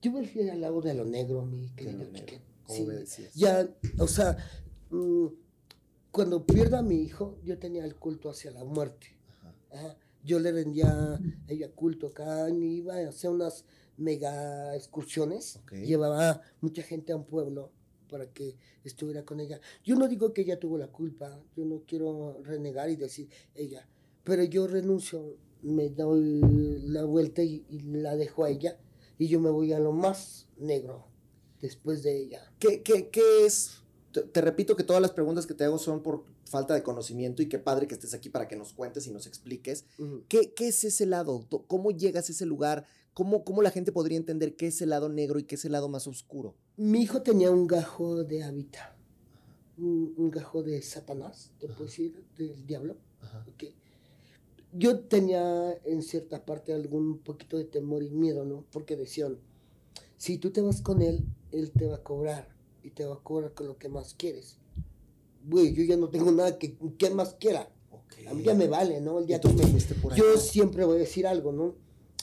[0.01, 2.05] Yo me fui al lado de lo negro, mi querido
[2.67, 2.87] Sí.
[3.33, 4.37] Ya, o sea,
[4.91, 5.25] mm,
[6.11, 9.07] cuando pierdo a mi hijo, yo tenía el culto hacia la muerte.
[9.39, 9.55] Ajá.
[9.71, 9.97] Ajá.
[10.23, 13.65] Yo le rendía ella culto acá, me iba a hacer unas
[13.97, 15.59] mega excursiones.
[15.71, 17.71] Llevaba mucha gente a un pueblo
[18.09, 19.59] para que estuviera con ella.
[19.83, 23.87] Yo no digo que ella tuvo la culpa, yo no quiero renegar y decir ella,
[24.23, 26.41] pero yo renuncio, me doy
[26.83, 28.77] la vuelta y, y la dejo a ella
[29.19, 31.05] y yo me voy a lo más negro
[31.61, 32.51] después de ella.
[32.57, 33.83] ¿Qué, qué, qué es?
[34.11, 37.43] Te, te repito que todas las preguntas que te hago son por falta de conocimiento
[37.43, 39.85] y qué padre que estés aquí para que nos cuentes y nos expliques.
[40.27, 41.45] ¿Qué, qué es ese lado?
[41.67, 42.85] ¿Cómo llegas a ese lugar?
[43.13, 45.73] ¿Cómo, ¿Cómo la gente podría entender qué es el lado negro y qué es el
[45.73, 46.55] lado más oscuro?
[46.77, 48.95] Mi hijo tenía un gajo de hábitat,
[49.77, 52.97] un, un gajo de Satanás, te puedo decir, del diablo.
[54.71, 58.65] Yo tenía en cierta parte algún poquito de temor y miedo, ¿no?
[58.71, 59.37] Porque decían,
[60.17, 62.49] si tú te vas con él, él te va a cobrar
[62.83, 64.57] y te va a cobrar con lo que más quieres.
[65.47, 67.71] Güey, yo ya no tengo nada que, que más quiera.
[67.91, 68.27] Ok.
[68.29, 69.17] A mí ya me vale, ¿no?
[69.17, 70.19] El Y día que me- por ahí.
[70.19, 71.73] yo siempre voy a decir algo, ¿no?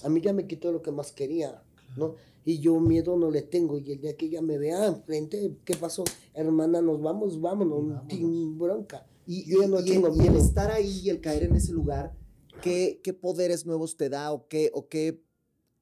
[0.05, 1.62] A mí ya me quitó lo que más quería,
[1.97, 2.14] ¿no?
[2.44, 3.78] Y yo miedo no le tengo.
[3.78, 6.05] Y el día que ella me vea enfrente, ¿qué pasó?
[6.34, 8.05] Hermana, nos vamos, vámonos, Vámonos.
[8.12, 9.05] sin bronca.
[9.26, 10.38] Y, yo ya no y- tengo y el miedo.
[10.38, 12.14] estar ahí y el caer en ese lugar,
[12.62, 15.22] ¿qué, qué poderes nuevos te da o qué, o qué,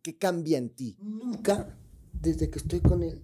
[0.03, 0.97] qué cambia en ti?
[1.01, 1.77] Nunca,
[2.13, 3.23] desde que estoy con él,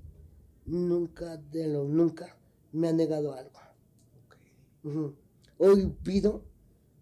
[0.66, 2.36] nunca de lo nunca
[2.72, 5.14] me ha negado algo.
[5.59, 6.44] Hoy pido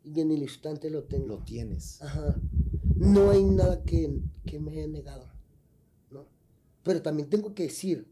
[0.03, 1.27] y en el instante lo tengo.
[1.27, 2.03] Lo tienes.
[2.03, 2.41] Ajá.
[2.97, 5.31] No hay nada que, que me haya negado.
[6.11, 6.27] ¿no?
[6.83, 8.09] Pero también tengo que decir,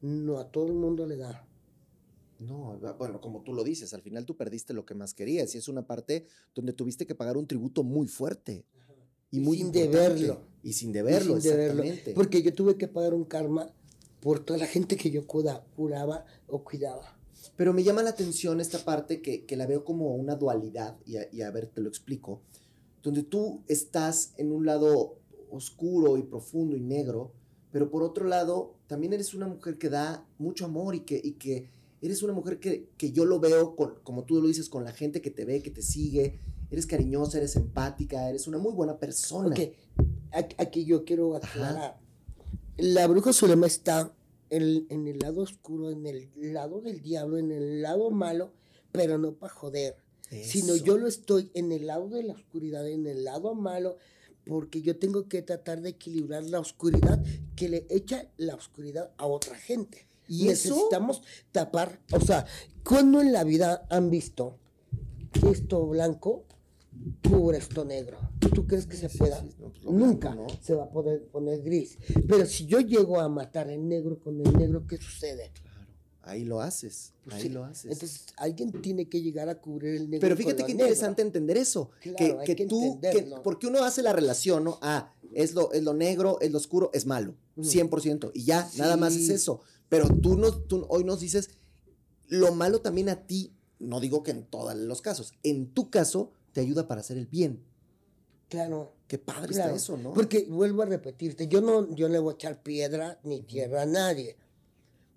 [0.00, 1.46] no a todo el mundo le da.
[2.40, 5.58] No, bueno, como tú lo dices, al final tú perdiste lo que más querías y
[5.58, 6.24] es una parte
[6.54, 8.64] donde tuviste que pagar un tributo muy fuerte
[9.30, 9.96] y muy sin importante.
[9.98, 10.40] deberlo.
[10.62, 11.84] Y sin deberlo, Y sin deberlo.
[12.14, 13.70] Porque yo tuve que pagar un karma
[14.20, 17.16] por toda la gente que yo curaba o cuidaba.
[17.56, 21.16] Pero me llama la atención esta parte que, que la veo como una dualidad, y
[21.18, 22.40] a, y a ver, te lo explico,
[23.02, 25.16] donde tú estás en un lado
[25.50, 27.32] oscuro y profundo y negro,
[27.70, 31.32] pero por otro lado, también eres una mujer que da mucho amor y que, y
[31.32, 31.68] que
[32.02, 34.92] eres una mujer que, que yo lo veo, con, como tú lo dices, con la
[34.92, 36.40] gente que te ve, que te sigue,
[36.70, 39.54] eres cariñosa, eres empática, eres una muy buena persona.
[39.54, 41.98] Ok, aquí, yo quiero aclarar.
[42.76, 44.14] La bruja Zulema está
[44.48, 48.52] en, en el lado oscuro, en el lado del diablo, en el lado malo,
[48.92, 49.96] pero no para joder.
[50.30, 53.96] Sino yo lo estoy en el lado de la oscuridad, en el lado malo,
[54.44, 57.22] porque yo tengo que tratar de equilibrar la oscuridad
[57.56, 60.06] que le echa la oscuridad a otra gente.
[60.30, 60.68] ¿Y eso?
[60.74, 61.22] necesitamos
[61.52, 62.46] tapar, o sea,
[62.84, 64.58] cuando en la vida han visto
[65.32, 66.44] que esto blanco
[67.28, 68.18] cubre esto negro?
[68.54, 69.40] ¿Tú crees que se Sí, pueda?
[69.40, 70.58] sí, no, pues Nunca blanco, ¿no?
[70.62, 71.98] se va a poder poner gris.
[72.28, 75.50] Pero si yo llego a matar el negro con el negro, ¿qué sucede?
[75.62, 75.86] Claro,
[76.22, 77.90] ahí lo haces, Pues ahí sí, lo haces.
[77.92, 80.20] Entonces alguien tiene que llegar a cubrir el negro.
[80.20, 80.84] Pero fíjate qué negro.
[80.86, 81.90] interesante entender eso.
[82.02, 84.78] Claro, que, que que tú, que- porque uno hace la relación, ¿no?
[84.82, 87.34] Ah, es lo, es lo negro, es lo oscuro, es malo.
[87.56, 87.68] Ujú.
[87.68, 88.30] 100%.
[88.34, 89.32] Y ya, nada más es Sí.
[89.32, 89.60] eso.
[89.90, 91.50] Pero tú, no, tú hoy nos dices,
[92.28, 96.32] lo malo también a ti, no digo que en todos los casos, en tu caso,
[96.52, 97.62] te ayuda para hacer el bien.
[98.48, 98.94] Claro.
[99.06, 100.14] Qué padre Claro, está eso, ¿no?
[100.14, 103.86] Porque vuelvo a repetirte, yo no, yo le voy a echar piedra ni tierra a
[103.86, 104.36] nadie.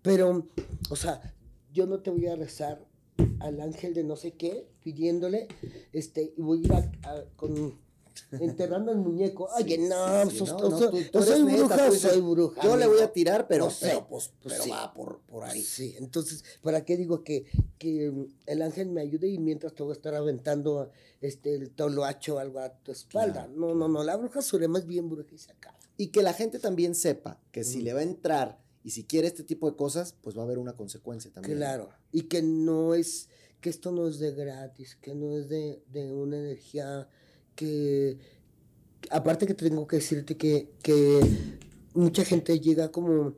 [0.01, 0.47] Pero,
[0.89, 1.33] o sea,
[1.71, 2.83] yo no te voy a rezar
[3.39, 5.47] al ángel de no sé qué, pidiéndole,
[5.93, 7.75] este, y voy a ir a- a- con
[8.31, 9.49] enterrando el muñeco.
[9.57, 10.57] Oye, no, sos- no,
[10.89, 12.61] tú- tú soy neta, bruja, tú soy bruja.
[12.63, 14.69] Yo le voy a tirar, pero, No sé, pero, pues, pues pero sí.
[14.69, 15.61] va por, por ahí.
[15.61, 17.45] Sí, entonces, ¿para qué digo que,
[17.77, 18.11] que
[18.45, 20.89] el ángel me ayude y mientras te voy a estar aventando
[21.21, 23.45] este, el toloacho o algo a tu espalda?
[23.45, 25.77] Claro, No, no, no, la bruja surema es bien bruja y se acaba.
[25.97, 29.27] Y que la gente también sepa que si le va a entrar y si quiere
[29.27, 31.57] este tipo de cosas, pues va a haber una consecuencia también.
[31.57, 33.29] Claro, y que no es,
[33.61, 37.07] que esto no es de gratis, que no es de, de una energía
[37.55, 38.17] que,
[39.09, 41.19] aparte que tengo que decirte que, que
[41.93, 43.33] mucha gente llega como,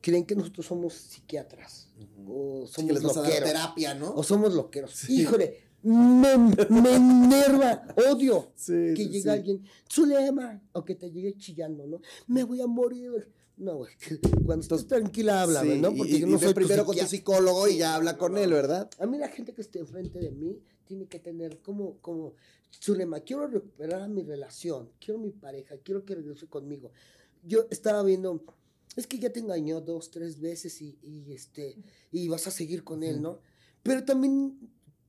[0.00, 1.88] creen que nosotros somos psiquiatras,
[2.26, 4.12] o somos loqueros, terapia, ¿no?
[4.14, 4.92] o somos loqueros.
[4.92, 5.22] Sí.
[5.22, 6.36] Híjole, me,
[6.70, 12.00] me enerva, odio Sí, que llegue alguien, Zulema, o que te llegue chillando, ¿no?
[12.26, 13.32] Me voy a morir.
[13.56, 13.92] No, güey,
[14.46, 15.90] cuando estés tranquila, háblame, Sí, ¿no?
[15.90, 17.94] y- Porque y, yo y no ve soy tu primero con tu psicólogo y ya
[17.96, 18.52] habla con él.
[18.52, 18.88] ¿verdad?
[19.00, 22.34] A mí la gente que esté enfrente de mí tiene que tener como, como,
[22.82, 26.90] Zulema, quiero recuperar mi relación, quiero mi pareja, quiero que regrese conmigo.
[27.44, 28.42] Yo estaba viendo,
[28.96, 31.76] es que ya te engañó dos, tres veces y, y, este,
[32.10, 33.38] y vas a seguir con él, ¿no?
[33.84, 34.58] Pero también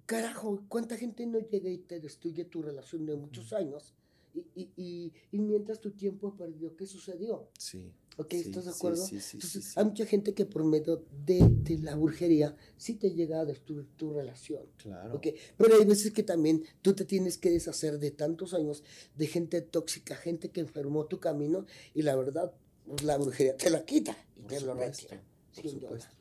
[0.05, 3.95] carajo, ¿cuánta gente no llega y te destruye tu relación de muchos años?
[4.36, 7.47] Y, y, y, y mientras tu tiempo perdió, ¿qué sucedió?
[7.57, 7.91] Sí.
[8.20, 8.32] ¿Ok?
[8.32, 9.05] Sí, ¿Estás de acuerdo?
[9.05, 13.11] sí, sí, Entonces, hay mucha gente que por medio de, de la brujería sí te
[13.11, 14.63] llega a destruir tu relación.
[14.78, 15.15] Claro.
[15.15, 15.28] ¿ok?
[15.57, 18.84] Pero hay veces que también tú te tienes que deshacer de tantos años
[19.15, 22.53] de gente tóxica, gente que enfermó tu camino y la verdad,
[22.86, 25.24] pues, la brujería te la quita y Por te lo retira.
[25.55, 25.89] por sin duda.
[25.89, 26.15] supuesto.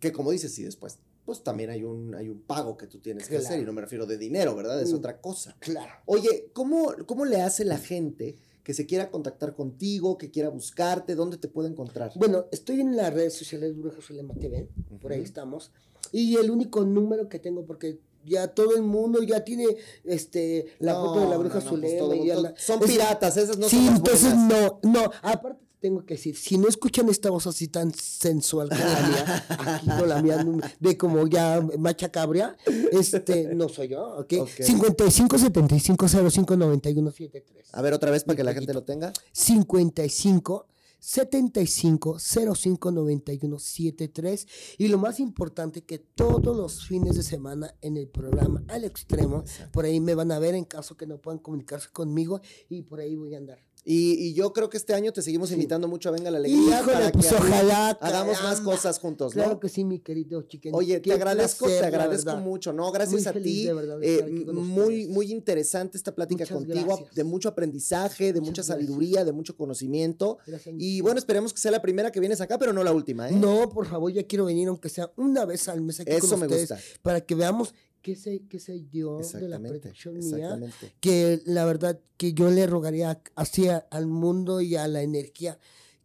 [0.00, 3.28] Que como dices, sí, después, pues también hay un, hay un pago que tú tienes
[3.28, 4.80] que hacer, y no me refiero de dinero, ¿verdad?
[4.82, 4.96] Es Mm.
[4.96, 5.56] otra cosa.
[5.60, 5.92] Claro.
[6.06, 11.14] Oye, ¿cómo, ¿cómo le hace la gente que se quiera contactar contigo, que quiera buscarte?
[11.14, 12.10] ¿Dónde te puede encontrar?
[12.16, 14.68] Bueno, estoy en las redes sociales Brujas Zulema TV,
[15.00, 15.70] por ahí estamos.
[16.10, 19.66] Y el único número que tengo, porque ya todo el mundo ya tiene
[20.02, 21.98] este la foto de la Bruja no, no, pues Zulema.
[21.98, 24.48] todo- y ya todo- la- son piratas, esas no sí, son las entonces buenas.
[24.82, 25.10] no, no.
[25.22, 29.06] Aparte te tengo que decir, si no escuchan esta voz así tan sensual como la
[29.06, 30.46] mía, aquí con la mía
[30.80, 32.56] de como ya macha cabria,
[32.90, 34.32] este, no soy yo, ¿ok?
[34.40, 34.48] Ok.
[34.62, 37.68] 55 75 05 91 73.
[37.70, 39.12] A ver, otra vez para que la gente lo tenga.
[39.32, 40.68] 55
[41.00, 44.46] 75 05 91 73
[44.78, 49.40] y lo más importante que todos los fines de semana en el programa al extremo
[49.40, 49.72] Exacto.
[49.72, 53.00] por ahí me van a ver en caso que no puedan comunicarse conmigo y por
[53.00, 55.54] ahí voy a andar Y, y yo creo que este año te seguimos Sí.
[55.56, 59.36] invitando mucho a Venga la Alegría Híjole, para pues que ojalá hagamos más cosas juntos,
[59.36, 59.42] ¿no?
[59.42, 62.90] claro que sí mi querido chiquen Oye, te agradezco, te agradezco mucho, ¿no?
[62.92, 63.66] Gracias Muy a feliz, ti.
[63.66, 67.14] de verdad, de eh, muy, muy interesante esta plática Muchas contigo, gracias.
[67.14, 68.86] de mucho aprendizaje, de Muchas mucha gracias.
[68.88, 70.38] sabiduría, de mucho conocimiento.
[70.46, 73.28] Gracias, Y bueno, esperemos que sea la primera que vienes acá, pero no la última,
[73.28, 73.32] ¿eh?
[73.32, 76.40] no por favor ya quiero venir aunque sea una vez al mes aquí Eso con
[76.40, 76.82] me ustedes gusta.
[77.02, 77.74] para que veamos
[78.04, 80.60] qué se qué se dio de la protección mía
[81.00, 85.58] que la verdad que yo le rogaría hacia al mundo y a la energía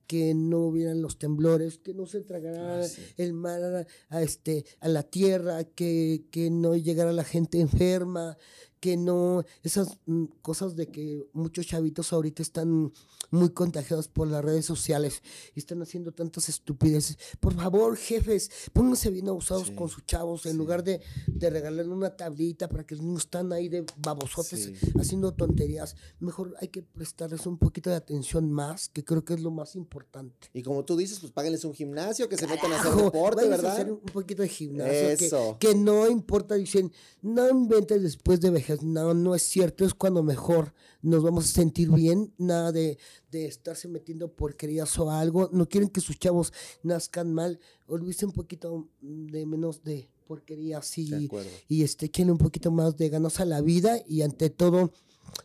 [0.08, 3.04] que no hubieran los temblores, que no se tragara sí.
[3.18, 8.36] el mar a, a este a la tierra, que, que no llegara la gente enferma,
[8.80, 12.92] que no esas mm, cosas de que muchos chavitos ahorita están
[13.32, 15.22] muy contagiados por las redes sociales
[15.56, 17.18] y están haciendo tantas estupideces.
[17.40, 20.58] Por favor, jefes, pónganse bien abusados Sí, con sus chavos en sí.
[20.58, 24.74] lugar de, de regalarle una tablita para que no están ahí de babosotes Sí.
[25.00, 25.96] haciendo tonterías.
[26.20, 29.76] Mejor hay que prestarles un poquito de atención más, que creo que es lo más
[29.76, 30.50] importante.
[30.54, 33.50] Y como tú dices, pues páguenles un gimnasio, que se metan a hacer deporte, a
[33.50, 33.74] ¿verdad?
[33.74, 35.10] hacer un poquito de gimnasio.
[35.10, 35.58] Eso.
[35.60, 38.50] Que, no importa, dicen, no inventes después de
[38.82, 42.34] No, no es cierto, es cuando mejor nos vamos a sentir bien.
[42.38, 42.98] Nada de,
[43.32, 45.50] de estarse metiendo porquerías o algo.
[45.52, 46.54] No quieren que sus chavos
[46.84, 47.60] nazcan mal.
[47.88, 53.40] Olvídense un poquito de menos de porquerías y, este, quieren un poquito más de ganas
[53.40, 54.94] a la vida y ante todo,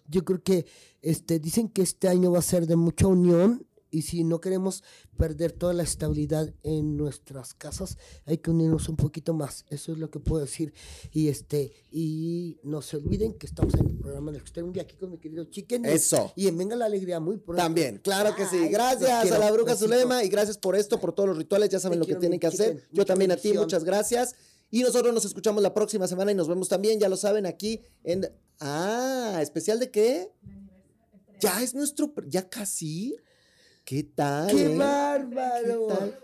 [0.09, 0.67] yo creo que
[1.01, 4.83] este, dicen que este año va a ser de mucha unión y si no queremos
[5.17, 9.65] perder toda la estabilidad en nuestras casas, hay que unirnos un poquito más.
[9.69, 10.75] Eso es lo que puedo decir.
[11.13, 14.97] Y este y no se olviden que estamos en el programa del extremo y aquí
[14.97, 15.85] con mi querido Chicken.
[15.85, 16.33] Eso.
[16.35, 17.63] Y en Venga la Alegría muy pronto.
[17.63, 18.67] También, claro que sí.
[18.69, 19.37] Gracias quiero.
[19.37, 19.87] a la bruja Besito.
[19.87, 21.69] Zulema y gracias por esto, por todos los rituales.
[21.69, 22.89] Ya saben Te lo que tienen que hacer.
[22.91, 24.35] Yo también a ti, muchas gracias.
[24.73, 27.81] Y nosotros nos escuchamos la próxima semana y nos vemos también, ya lo saben, aquí
[28.03, 28.29] en...
[28.59, 30.33] Ah, ¿especial de qué?
[31.39, 32.13] Ya es nuestro...
[32.27, 33.15] ¿Ya casi?
[33.85, 34.51] ¿Qué tal?
[34.51, 34.77] ¡Qué eh?
[34.77, 35.89] bárbaro!
[35.89, 36.19] ¿Qué tal?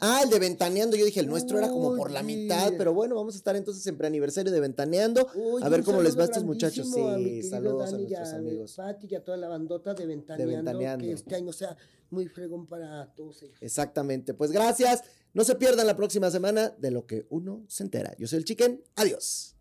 [0.00, 0.96] Ah, el de Ventaneando.
[0.96, 3.84] Yo dije, el nuestro era como por la mitad, pero bueno, vamos a estar entonces
[3.86, 5.26] en preaniversario de Ventaneando.
[5.62, 6.88] A ver cómo les va a estos muchachos.
[6.96, 8.74] a Sí, saludos a Dani nuestros a amigos.
[8.76, 11.04] Pati y a toda la bandota de Ventaneando, Ventaneando.
[11.04, 11.76] que este año sea
[12.10, 13.58] muy fregón para todos ellos.
[13.60, 14.34] Exactamente.
[14.34, 15.02] Pues gracias.
[15.34, 18.14] No se pierdan la próxima semana de lo que uno se entera.
[18.18, 18.82] Yo soy el Chicken.
[18.96, 19.57] Adiós.